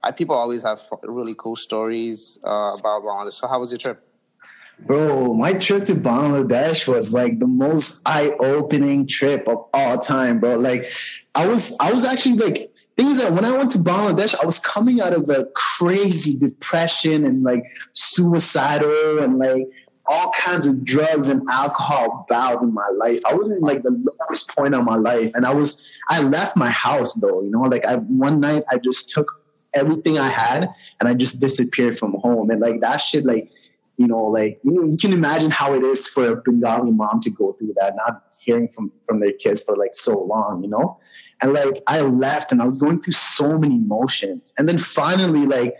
[0.02, 3.34] I, people always have really cool stories uh, about Bangladesh.
[3.34, 4.04] So, how was your trip?
[4.80, 10.54] Bro, my trip to Bangladesh was like the most eye-opening trip of all time, bro.
[10.56, 10.88] Like,
[11.34, 14.60] I was, I was actually like, things that when I went to Bangladesh, I was
[14.60, 19.68] coming out of a crazy depression and like suicidal and like
[20.08, 23.20] all kinds of drugs and alcohol bout in my life.
[23.28, 26.56] I was in like the lowest point of my life, and I was I left
[26.56, 27.42] my house though.
[27.42, 29.40] You know, like I one night I just took
[29.74, 33.50] everything I had and I just disappeared from home, and like that shit, like
[33.98, 37.20] you know, like you, know, you can imagine how it is for a Bengali mom
[37.20, 40.70] to go through that, not hearing from from their kids for like so long, you
[40.70, 40.98] know,
[41.42, 45.44] and like I left and I was going through so many emotions, and then finally
[45.44, 45.74] like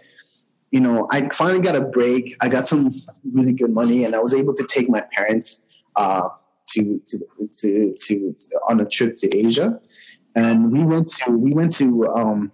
[0.70, 2.34] you know, I finally got a break.
[2.40, 2.90] I got some
[3.32, 6.28] really good money, and I was able to take my parents uh,
[6.68, 7.18] to, to,
[7.60, 9.80] to to to on a trip to Asia,
[10.34, 12.52] and we went to we went to um,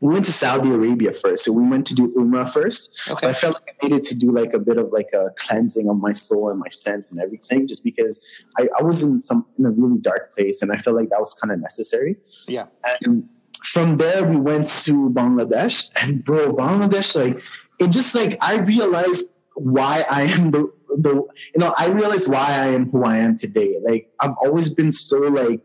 [0.00, 1.44] we went to Saudi Arabia first.
[1.44, 3.00] So we went to do Umrah first.
[3.10, 3.18] Okay.
[3.22, 5.88] So I felt like I needed to do like a bit of like a cleansing
[5.88, 8.24] of my soul and my sense and everything, just because
[8.58, 11.20] I, I was in some in a really dark place, and I felt like that
[11.20, 12.16] was kind of necessary.
[12.46, 12.66] Yeah.
[13.00, 13.28] And
[13.76, 17.42] from there we went to Bangladesh and bro, Bangladesh, like
[17.78, 22.46] it just like I realized why I am the the you know, I realized why
[22.46, 23.78] I am who I am today.
[23.84, 25.60] Like I've always been so like,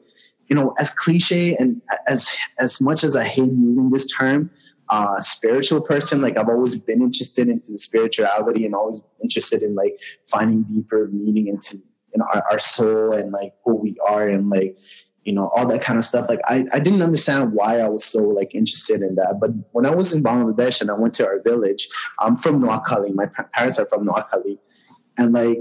[0.47, 4.51] you know, as cliche and as as much as I hate using this term,
[4.89, 6.19] uh, spiritual person.
[6.19, 9.97] Like I've always been interested into the spirituality and always interested in like
[10.29, 14.49] finding deeper meaning into you know our, our soul and like who we are and
[14.49, 14.77] like
[15.23, 16.27] you know, all that kind of stuff.
[16.29, 19.37] Like I, I didn't understand why I was so like interested in that.
[19.39, 21.87] But when I was in Bangladesh and I went to our village,
[22.19, 23.13] I'm from Noakhali.
[23.13, 24.57] My parents are from Noakhali.
[25.17, 25.59] And like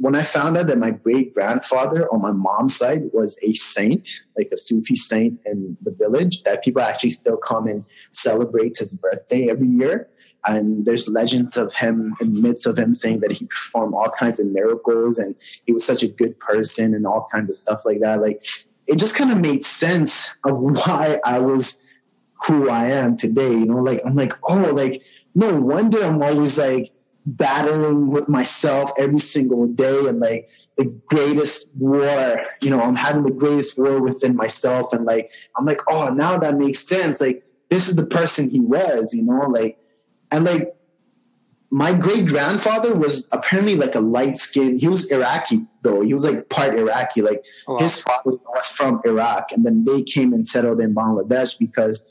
[0.00, 4.08] when I found out that my great grandfather on my mom's side was a saint,
[4.34, 8.96] like a Sufi saint in the village, that people actually still come and celebrate his
[8.96, 10.08] birthday every year.
[10.46, 14.40] And there's legends of him and myths of him saying that he performed all kinds
[14.40, 15.34] of miracles and
[15.66, 18.22] he was such a good person and all kinds of stuff like that.
[18.22, 18.42] Like
[18.90, 21.82] it just kind of made sense of why I was
[22.46, 23.52] who I am today.
[23.52, 25.02] You know, like I'm like, oh, like
[25.34, 26.92] no wonder I'm always like
[27.24, 33.22] battling with myself every single day and like the greatest war, you know, I'm having
[33.22, 34.92] the greatest war within myself.
[34.92, 37.20] And like, I'm like, oh, now that makes sense.
[37.20, 39.78] Like, this is the person he was, you know, like,
[40.32, 40.74] and like,
[41.70, 44.78] my great grandfather was apparently like a light skin.
[44.78, 46.00] He was Iraqi though.
[46.00, 47.22] He was like part Iraqi.
[47.22, 47.80] Like oh, wow.
[47.80, 52.10] his father was from Iraq, and then they came and settled in Bangladesh because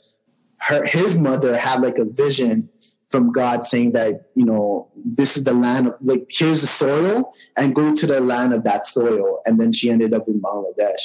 [0.58, 2.70] her his mother had like a vision
[3.10, 7.34] from God saying that you know this is the land of like here's the soil
[7.56, 11.02] and go to the land of that soil, and then she ended up in Bangladesh,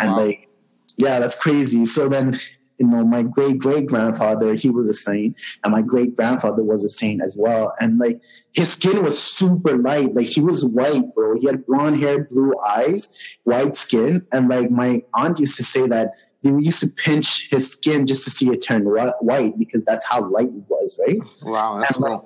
[0.00, 0.18] and wow.
[0.18, 0.48] like
[0.96, 1.84] yeah, that's crazy.
[1.84, 2.40] So then
[2.82, 6.84] you know, my great great grandfather, he was a saint, and my great grandfather was
[6.84, 7.72] a saint as well.
[7.80, 8.20] And like
[8.52, 11.38] his skin was super light, like he was white, bro.
[11.38, 15.86] He had blonde hair, blue eyes, white skin, and like my aunt used to say
[15.86, 20.04] that they used to pinch his skin just to see it turn white because that's
[20.04, 21.18] how light it was, right?
[21.42, 22.20] Wow, that's and, like,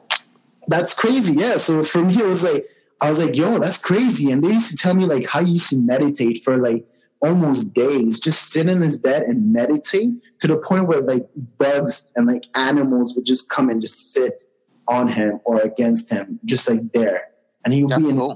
[0.68, 1.34] that's crazy.
[1.34, 1.58] Yeah.
[1.58, 2.66] So for me, it was like
[3.02, 4.30] I was like, yo, that's crazy.
[4.30, 6.86] And they used to tell me like how you used to meditate for like
[7.20, 11.26] almost days, just sit in his bed and meditate to the point where like
[11.58, 14.42] bugs and like animals would just come and just sit
[14.88, 17.28] on him or against him, just like there.
[17.66, 18.16] and he would that's be in.
[18.16, 18.32] Cool.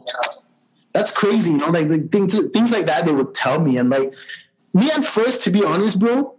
[0.92, 3.06] That's crazy, you know, like, like things things like that.
[3.06, 4.12] They would tell me, and like
[4.74, 6.34] me at first, to be honest, bro,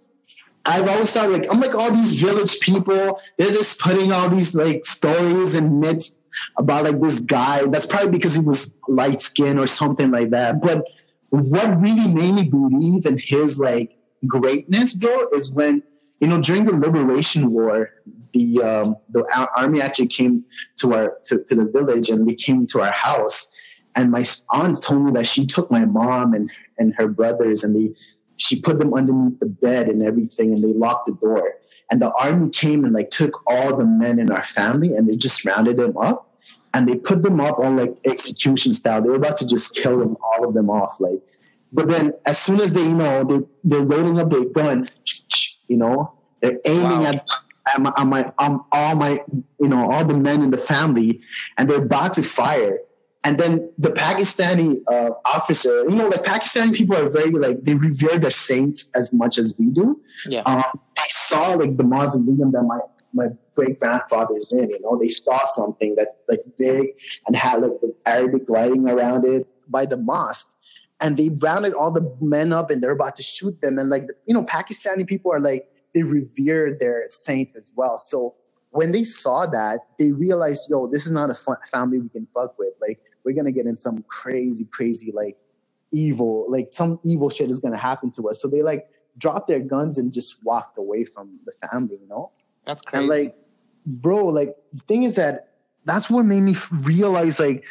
[0.65, 3.19] I've always thought like I'm like all these village people.
[3.37, 6.19] They're just putting all these like stories and myths
[6.57, 7.65] about like this guy.
[7.65, 10.61] That's probably because he was light skinned or something like that.
[10.61, 10.85] But
[11.31, 15.81] what really made me believe in his like greatness, though, is when
[16.19, 17.89] you know during the Liberation War,
[18.33, 20.43] the um, the army actually came
[20.77, 23.55] to our to, to the village and they came to our house.
[23.95, 27.75] And my aunt told me that she took my mom and and her brothers and
[27.75, 27.95] they
[28.37, 31.53] she put them underneath the bed and everything and they locked the door
[31.91, 35.15] and the army came and like took all the men in our family and they
[35.15, 36.30] just rounded them up
[36.73, 39.99] and they put them up on like execution style they were about to just kill
[39.99, 41.21] them all of them off like
[41.73, 44.87] but then as soon as they you know they, they're loading up their gun
[45.67, 47.05] you know they're aiming wow.
[47.05, 47.25] at
[47.73, 49.23] at my, on my on all my
[49.59, 51.21] you know all the men in the family
[51.57, 52.79] and they're about to fire
[53.23, 57.75] and then the Pakistani uh, officer, you know, like Pakistani people are very like they
[57.75, 60.01] revere their saints as much as we do.
[60.25, 60.41] Yeah.
[60.41, 60.63] Um,
[60.97, 62.79] I saw like the mausoleum that my
[63.13, 64.69] my great grandfather's in.
[64.69, 66.89] You know, they saw something that like big
[67.27, 70.53] and had like the Arabic writing around it by the mosque,
[70.99, 73.77] and they rounded all the men up and they're about to shoot them.
[73.77, 77.97] And like you know, Pakistani people are like they revere their saints as well.
[77.97, 78.35] So
[78.71, 82.25] when they saw that, they realized, yo, this is not a fun family we can
[82.27, 82.73] fuck with.
[82.81, 85.37] Like we're gonna get in some crazy, crazy like
[85.91, 88.41] evil, like some evil shit is gonna happen to us.
[88.41, 92.31] So they like dropped their guns and just walked away from the family, you know?
[92.71, 93.01] That's crazy.
[93.01, 93.35] And like,
[93.85, 95.49] bro, like the thing is that
[95.83, 97.65] that's what made me realize like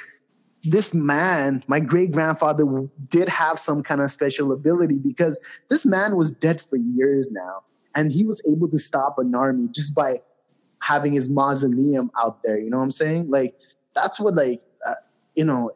[0.63, 2.65] this man, my great grandfather,
[3.09, 7.63] did have some kind of special ability because this man was dead for years now.
[7.95, 10.21] And he was able to stop an army just by
[10.81, 12.59] having his mausoleum out there.
[12.59, 13.31] You know what I'm saying?
[13.31, 13.55] Like,
[13.95, 14.95] that's what, like, uh,
[15.35, 15.73] you know,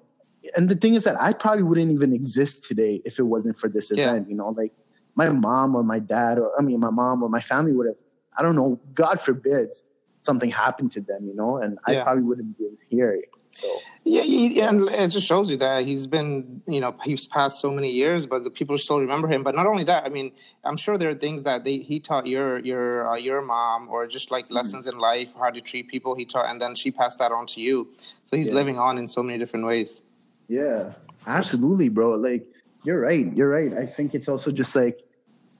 [0.55, 3.69] and the thing is that I probably wouldn't even exist today if it wasn't for
[3.69, 4.27] this event.
[4.27, 4.31] Yeah.
[4.31, 4.73] You know, like
[5.15, 8.04] my mom or my dad or I mean my mom or my family would have
[8.37, 9.87] I don't know, God forbids
[10.23, 12.01] something happened to them, you know, and yeah.
[12.01, 13.23] I probably wouldn't be here.
[13.51, 13.69] So
[14.03, 17.71] yeah, he, and it just shows you that he's been, you know, he's passed so
[17.71, 19.45] many years, but the people still remember him.
[19.45, 20.33] But not only that, I mean,
[20.65, 24.09] I'm sure there are things that they he taught your your uh, your mom, or
[24.09, 24.55] just like mm-hmm.
[24.55, 26.17] lessons in life, how to treat people.
[26.17, 27.93] He taught, and then she passed that on to you.
[28.25, 28.55] So he's yeah.
[28.55, 30.01] living on in so many different ways.
[30.49, 30.93] Yeah,
[31.29, 32.15] absolutely, bro.
[32.15, 32.45] Like
[32.83, 33.33] you're right.
[33.37, 33.73] You're right.
[33.73, 34.99] I think it's also just like,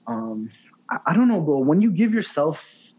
[0.05, 0.51] um,
[0.89, 1.59] I, I don't know, bro.
[1.59, 2.93] When you give yourself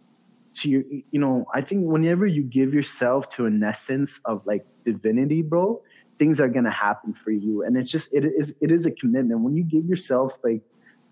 [0.55, 4.65] to your, you know, I think whenever you give yourself to an essence of like
[4.85, 5.83] divinity, bro,
[6.19, 7.63] things are gonna happen for you.
[7.63, 9.41] And it's just it is it is a commitment.
[9.41, 10.63] When you give yourself like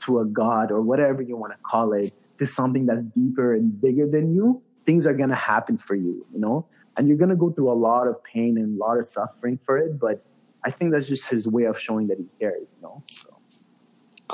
[0.04, 3.80] to a god or whatever you want to call it, to something that's deeper and
[3.80, 6.66] bigger than you, things are gonna happen for you, you know?
[6.96, 9.78] And you're gonna go through a lot of pain and a lot of suffering for
[9.78, 10.24] it, but
[10.64, 13.02] I think that's just his way of showing that he cares, you know.
[13.06, 13.33] So.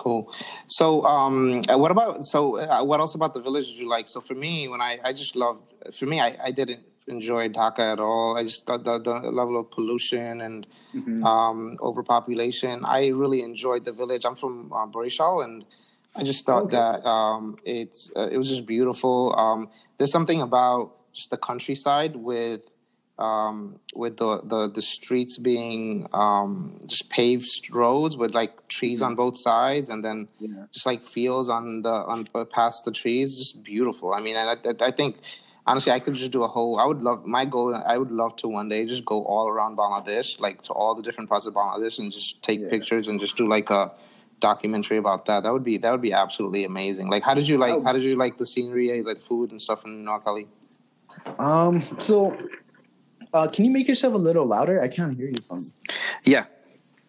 [0.00, 0.32] Cool.
[0.66, 2.56] So, um, uh, what about so?
[2.56, 4.08] Uh, what else about the village did you like?
[4.08, 5.60] So, for me, when I I just loved.
[5.92, 8.36] For me, I, I didn't enjoy Dhaka at all.
[8.38, 11.22] I just thought the, the level of pollution and mm-hmm.
[11.22, 12.82] um, overpopulation.
[12.86, 14.24] I really enjoyed the village.
[14.24, 15.66] I'm from uh, Barishal, and
[16.16, 16.76] I just thought okay.
[16.76, 19.34] that um, it's uh, it was just beautiful.
[19.36, 22.62] Um, there's something about just the countryside with
[23.20, 29.12] um, with the, the, the streets being um, just paved roads with like trees on
[29.12, 29.16] mm-hmm.
[29.16, 30.64] both sides and then yeah.
[30.72, 34.52] just like fields on the on uh, past the trees just beautiful i mean I,
[34.52, 35.20] I, I, think
[35.66, 38.36] honestly i could just do a whole i would love my goal i would love
[38.36, 41.54] to one day just go all around bangladesh like to all the different parts of
[41.54, 42.70] bangladesh and just take yeah.
[42.70, 43.92] pictures and just do like a
[44.40, 47.58] documentary about that that would be that would be absolutely amazing like how did you
[47.58, 50.46] like how did you like the scenery like food and stuff in Noakhali?
[51.38, 52.34] um so
[53.32, 54.80] uh, can you make yourself a little louder?
[54.80, 55.62] I can't hear you from.
[56.24, 56.46] Yeah.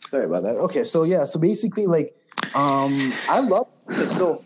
[0.08, 0.58] Sorry about that.
[0.58, 2.16] Okay, so yeah, so basically, like,
[2.54, 4.44] um, I love so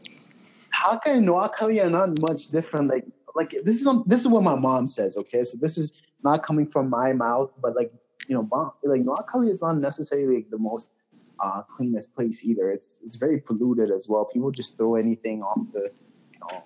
[0.75, 2.89] Dhaka and Noakhali are not much different.
[2.89, 5.17] Like, like this is this is what my mom says.
[5.17, 7.91] Okay, so this is not coming from my mouth, but like
[8.27, 11.07] you know, like Noakhali is not necessarily like, the most
[11.39, 12.69] uh, cleanest place either.
[12.69, 14.25] It's it's very polluted as well.
[14.25, 15.89] People just throw anything off the
[16.31, 16.63] you know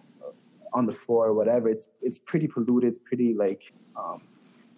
[0.73, 1.69] on the floor or whatever.
[1.69, 2.89] It's it's pretty polluted.
[2.89, 4.21] It's pretty like um,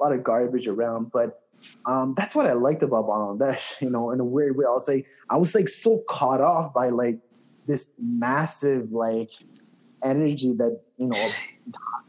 [0.01, 1.41] lot of garbage around, but
[1.85, 3.81] um, that's what I liked about Bangladesh.
[3.81, 6.89] You know, in a weird way, I'll say I was like so caught off by
[6.89, 7.19] like
[7.67, 9.31] this massive like
[10.03, 11.29] energy that you know.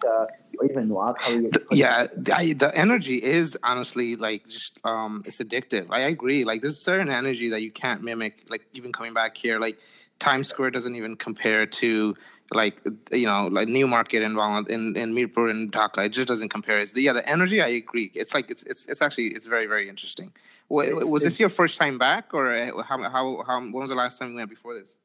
[0.03, 0.27] Dhaka,
[0.59, 1.55] or even Noakhali.
[1.71, 5.89] Yeah, I, the energy is honestly like just um, it's addictive.
[5.91, 6.45] I agree.
[6.45, 8.47] Like there's certain energy that you can't mimic.
[8.49, 9.79] Like even coming back here, like
[10.19, 12.17] Times Square doesn't even compare to
[12.55, 12.81] like
[13.11, 14.37] you know like new market in
[14.69, 16.07] in in Mirpur and Dhaka.
[16.07, 16.81] It just doesn't compare.
[16.81, 17.61] It's the, yeah, the energy.
[17.61, 18.11] I agree.
[18.15, 20.33] It's like it's it's it's actually it's very very interesting.
[20.69, 24.19] Was this your first time back, or uh, how how how when was the last
[24.19, 24.97] time you went before this?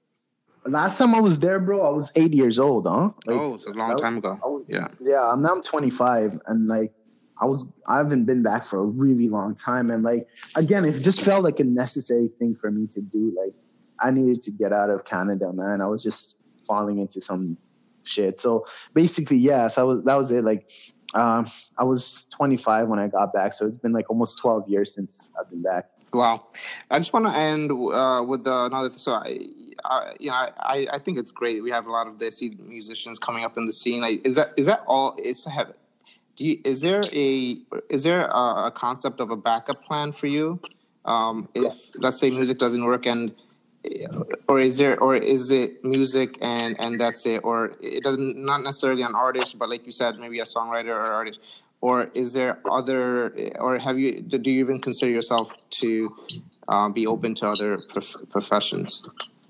[0.65, 3.11] Last time I was there, bro, I was eight years old, huh?
[3.25, 4.37] Like, oh, so a long time ago.
[4.43, 4.87] Was, yeah.
[4.99, 6.91] Yeah, now I'm 25, and like
[7.41, 10.91] I was, I haven't been back for a really long time, and like again, it
[11.01, 13.33] just felt like a necessary thing for me to do.
[13.37, 13.53] Like
[13.99, 15.81] I needed to get out of Canada, man.
[15.81, 16.37] I was just
[16.67, 17.57] falling into some
[18.03, 18.39] shit.
[18.39, 20.03] So basically, yes, I was.
[20.03, 20.43] That was it.
[20.43, 20.69] Like
[21.13, 21.47] um,
[21.77, 25.31] I was 25 when I got back, so it's been like almost 12 years since
[25.39, 25.89] I've been back.
[26.13, 26.47] Wow,
[26.89, 28.89] I just want to end uh, with another.
[28.89, 29.39] So I,
[29.83, 31.61] I, you know, I, I think it's great.
[31.61, 34.01] We have a lot of Desi musicians coming up in the scene.
[34.01, 35.15] Like, is that is that all?
[35.21, 35.73] Is have
[36.37, 37.57] do you, is there a
[37.89, 40.61] is there a, a, concept of a backup plan for you
[41.05, 43.33] um, if let's say music doesn't work and
[44.47, 47.41] or is there or is it music and and that's it?
[47.43, 51.11] Or it doesn't not necessarily an artist but like you said maybe a songwriter or
[51.21, 51.63] artist.
[51.81, 56.15] Or is there other or have you do you even consider yourself to
[56.67, 59.03] uh, be open to other prof- professions?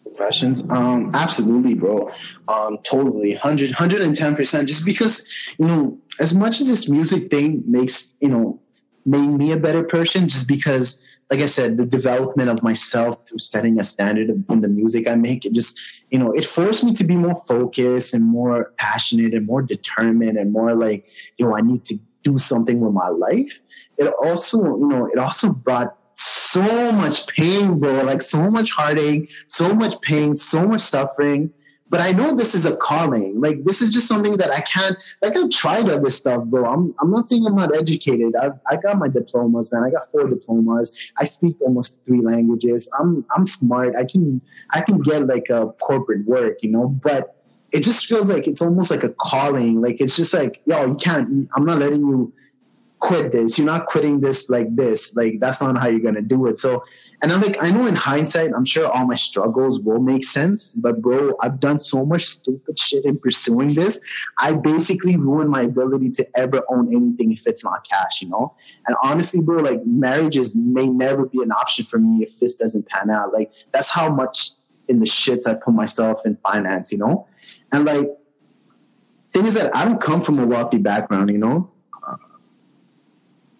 [0.03, 0.61] Professions?
[0.69, 2.09] Um absolutely bro.
[2.47, 3.31] Um totally.
[3.31, 5.27] 100 110% just because
[5.57, 8.59] you know as much as this music thing makes you know
[9.05, 13.39] made me a better person just because like I said, the development of myself through
[13.39, 16.93] setting a standard in the music I make, it just, you know, it forced me
[16.93, 21.09] to be more focused and more passionate and more determined and more like,
[21.45, 23.59] know, I need to do something with my life.
[23.97, 29.32] It also, you know, it also brought so much pain, bro, like so much heartache,
[29.47, 31.51] so much pain, so much suffering
[31.89, 33.39] but I know this is a calling.
[33.39, 34.97] Like this is just something that I can't.
[35.21, 36.65] Like I've tried other stuff, bro.
[36.65, 38.35] I'm I'm not saying I'm not educated.
[38.35, 39.83] I I got my diplomas, man.
[39.83, 41.11] I got four diplomas.
[41.17, 42.91] I speak almost three languages.
[42.99, 43.95] I'm I'm smart.
[43.95, 46.88] I can I can get like a corporate work, you know.
[46.88, 47.35] But
[47.71, 49.81] it just feels like it's almost like a calling.
[49.81, 51.49] Like it's just like yo, you can't.
[51.55, 52.33] I'm not letting you
[52.99, 53.57] quit this.
[53.57, 55.15] You're not quitting this like this.
[55.15, 56.59] Like that's not how you're gonna do it.
[56.59, 56.83] So
[57.22, 60.76] and I'm like, I know in hindsight, I'm sure all my struggles will make sense,
[60.76, 63.99] but bro, I've done so much stupid shit in pursuing this.
[64.38, 68.55] I basically ruined my ability to ever own anything if it's not cash, you know?
[68.86, 72.88] And honestly, bro, like marriages may never be an option for me if this doesn't
[72.88, 73.34] pan out.
[73.34, 74.51] Like that's how much
[74.88, 77.28] in the shits I put myself in finance, you know?
[77.72, 78.07] And like,
[79.34, 81.72] thing is that I don't come from a wealthy background, you know?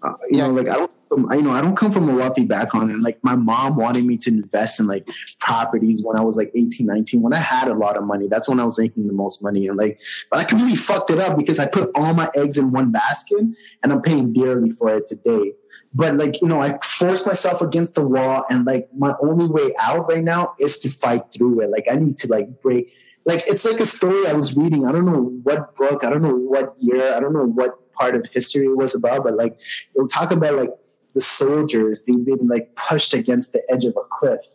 [0.03, 0.47] Uh, you yeah.
[0.47, 2.91] know, like I don't you know, I don't come from a wealthy background.
[2.91, 5.08] And like my mom wanted me to invest in like
[5.39, 8.28] properties when I was like 18, 19, when I had a lot of money.
[8.28, 9.68] That's when I was making the most money.
[9.68, 12.72] And like, but I completely fucked it up because I put all my eggs in
[12.72, 13.41] one basket
[13.84, 15.53] and I'm paying dearly for it today.
[15.93, 19.74] But like, you know, I forced myself against the wall and like my only way
[19.80, 21.70] out right now is to fight through it.
[21.70, 22.91] Like I need to like break
[23.28, 24.88] like it's like a story I was reading.
[24.88, 28.16] I don't know what book, I don't know what year, I don't know what part
[28.16, 29.60] of history it was about, but like
[29.93, 30.70] it'll talk about like
[31.18, 34.45] the soldiers they've been like pushed against the edge of a cliff.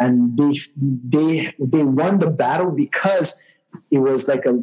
[0.00, 3.42] And they they they won the battle because
[3.90, 4.54] it was like a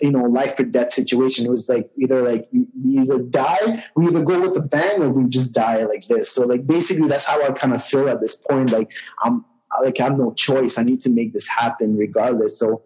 [0.00, 1.44] you know life or death situation.
[1.44, 5.10] It was like either like we either die we either go with a bang or
[5.10, 6.30] we just die like this.
[6.30, 8.72] So like basically that's how i kind of feel at this point.
[8.72, 8.90] Like
[9.22, 9.44] i'm
[9.82, 10.78] like i have no choice.
[10.78, 12.58] I need to make this happen regardless.
[12.58, 12.82] So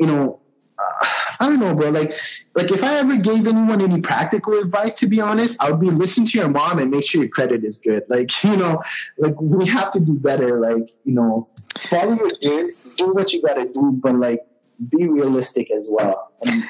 [0.00, 0.40] you know
[0.78, 1.06] uh,
[1.42, 1.90] I don't know, bro.
[1.90, 2.14] Like,
[2.54, 5.90] like if I ever gave anyone any practical advice, to be honest, I would be
[5.90, 8.04] listen to your mom and make sure your credit is good.
[8.08, 8.80] Like, you know,
[9.18, 10.60] like we have to do better.
[10.60, 11.48] Like, you know,
[11.80, 14.46] follow your dreams, do what you got to do, but like
[14.88, 16.30] be realistic as well.
[16.46, 16.64] And,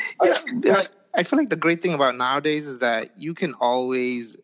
[0.65, 4.39] yeah, uh, I feel like the great thing about nowadays is that you can always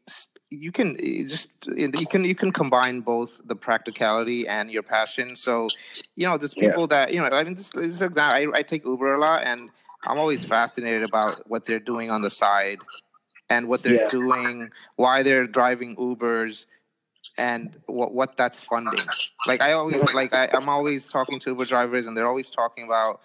[0.51, 5.37] you can just you can you can combine both the practicality and your passion.
[5.37, 5.69] So,
[6.17, 7.07] you know, there's people yeah.
[7.07, 7.29] that you know.
[7.29, 9.71] I mean, this, this example, I, I take Uber a lot, and
[10.07, 12.79] I'm always fascinated about what they're doing on the side,
[13.51, 14.09] and what they're yeah.
[14.09, 16.67] doing, why they're driving Ubers,
[17.37, 19.07] and what what that's funding.
[19.47, 22.85] Like I always like I, I'm always talking to Uber drivers, and they're always talking
[22.85, 23.21] about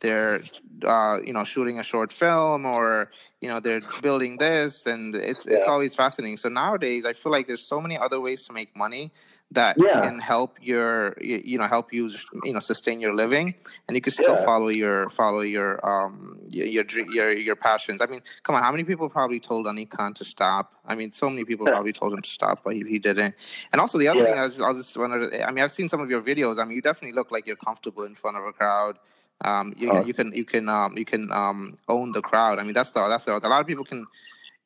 [0.00, 0.42] they're
[0.86, 3.10] uh, you know shooting a short film or
[3.40, 5.56] you know they're building this and it's yeah.
[5.56, 8.74] it's always fascinating so nowadays i feel like there's so many other ways to make
[8.76, 9.12] money
[9.50, 10.02] that yeah.
[10.02, 12.10] can help your you know help you
[12.44, 13.54] you know sustain your living
[13.86, 14.44] and you can still yeah.
[14.44, 18.02] follow your follow your um your, your your passions.
[18.02, 20.74] I mean come on how many people probably told Anik Khan to stop?
[20.86, 23.34] I mean so many people probably told him to stop but he, he didn't.
[23.72, 25.88] And also the other thing I was, I was just wondering i mean i've seen
[25.88, 26.58] some of your videos.
[26.58, 28.98] I mean you definitely look like you're comfortable in front of a crowd.
[29.42, 32.58] Um, you, uh, you can you can um, you can um, own the crowd.
[32.58, 34.04] I mean, that's the that's the, a lot of people can,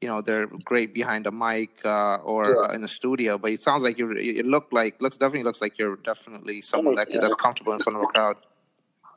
[0.02, 2.74] you know, they're great behind a mic uh, or yeah.
[2.74, 5.78] in a studio, but it sounds like you it look like looks definitely looks like
[5.78, 8.36] you're definitely someone that that's comfortable in front of a crowd.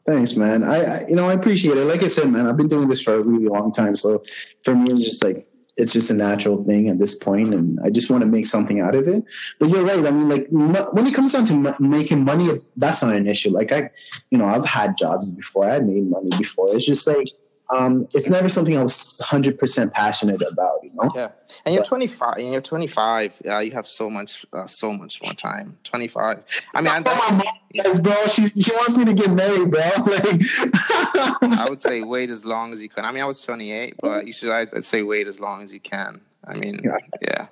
[0.07, 0.63] Thanks, man.
[0.63, 1.85] I, I, you know I appreciate it.
[1.85, 3.95] Like I said, man, I've been doing this for a really long time.
[3.95, 4.23] So
[4.63, 7.89] for me, it's just like it's just a natural thing at this point, and I
[7.89, 9.23] just want to make something out of it.
[9.59, 10.05] But you're right.
[10.05, 13.49] I mean, like when it comes down to making money, it's that's not an issue.
[13.49, 13.89] Like I,
[14.29, 15.67] you know, I've had jobs before.
[15.69, 16.75] I made money before.
[16.75, 17.27] It's just like
[17.69, 20.83] um, it's never something I was hundred percent passionate about.
[20.83, 21.11] You know.
[21.15, 21.31] Yeah,
[21.65, 22.37] and you're 25.
[22.37, 23.41] And you're 25.
[23.43, 25.77] Yeah, you have so much, uh, so much more time.
[25.83, 26.43] 25.
[26.73, 27.41] I mean, I'm,
[27.73, 27.93] yeah.
[27.93, 29.81] bro, she she wants me to get married, bro.
[30.05, 33.05] Like, I would say wait as long as you can.
[33.05, 35.79] I mean, I was 28, but you should I'd say wait as long as you
[35.79, 36.21] can.
[36.43, 36.97] I mean, yeah.
[37.21, 37.47] yeah.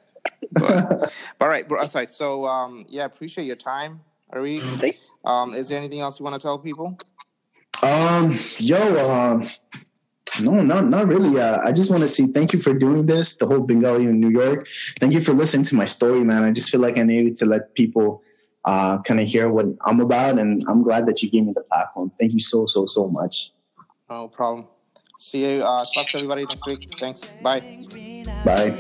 [0.52, 1.12] But, but
[1.42, 1.86] all right, bro.
[1.88, 2.08] Sorry.
[2.08, 4.02] So, um, yeah, appreciate your time,
[4.32, 4.62] Ari.
[5.26, 6.98] Um, is there anything else you want to tell people?
[7.82, 9.50] Um, yo, uh,
[10.42, 11.40] no, not not really.
[11.40, 13.38] Uh, I just want to say thank you for doing this.
[13.38, 14.68] The whole Bengali in New York.
[15.00, 16.44] Thank you for listening to my story, man.
[16.44, 18.24] I just feel like I needed to let people
[18.66, 21.62] uh, kind of hear what I'm about, and I'm glad that you gave me the
[21.62, 22.12] platform.
[22.20, 23.52] Thank you so so so much.
[24.10, 24.68] No problem.
[25.20, 25.64] See you.
[25.64, 26.90] Uh, talk to everybody next week.
[27.00, 27.32] Thanks.
[27.42, 27.60] Bye.
[28.44, 28.74] Bye.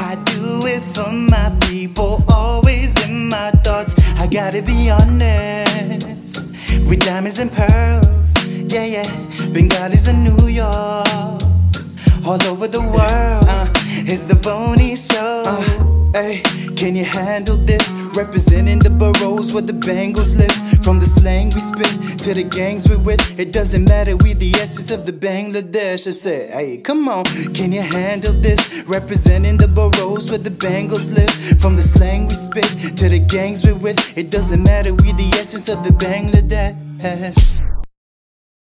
[0.00, 3.94] I do it for my people, always in my thoughts.
[4.16, 6.47] I gotta be honest
[6.88, 8.32] with diamonds and pearls.
[8.46, 9.48] Yeah, yeah.
[9.52, 11.42] Bengalis in New York,
[12.24, 13.44] all over the world.
[13.46, 13.66] Uh,
[14.06, 15.42] it's the Boney Show.
[15.44, 16.42] Uh, hey,
[16.76, 18.07] can you handle this?
[18.18, 20.82] Representing the boroughs where the Bengals live.
[20.82, 23.38] From the slang we spit to the gangs we with.
[23.38, 26.04] It doesn't matter, we the essence of the Bangladesh.
[26.04, 27.22] I said, hey, come on,
[27.54, 28.82] can you handle this?
[28.88, 31.60] Representing the boroughs where the Bengals live.
[31.60, 33.98] From the slang we spit to the gangs we with.
[34.18, 37.67] It doesn't matter, we the essence of the Bangladesh.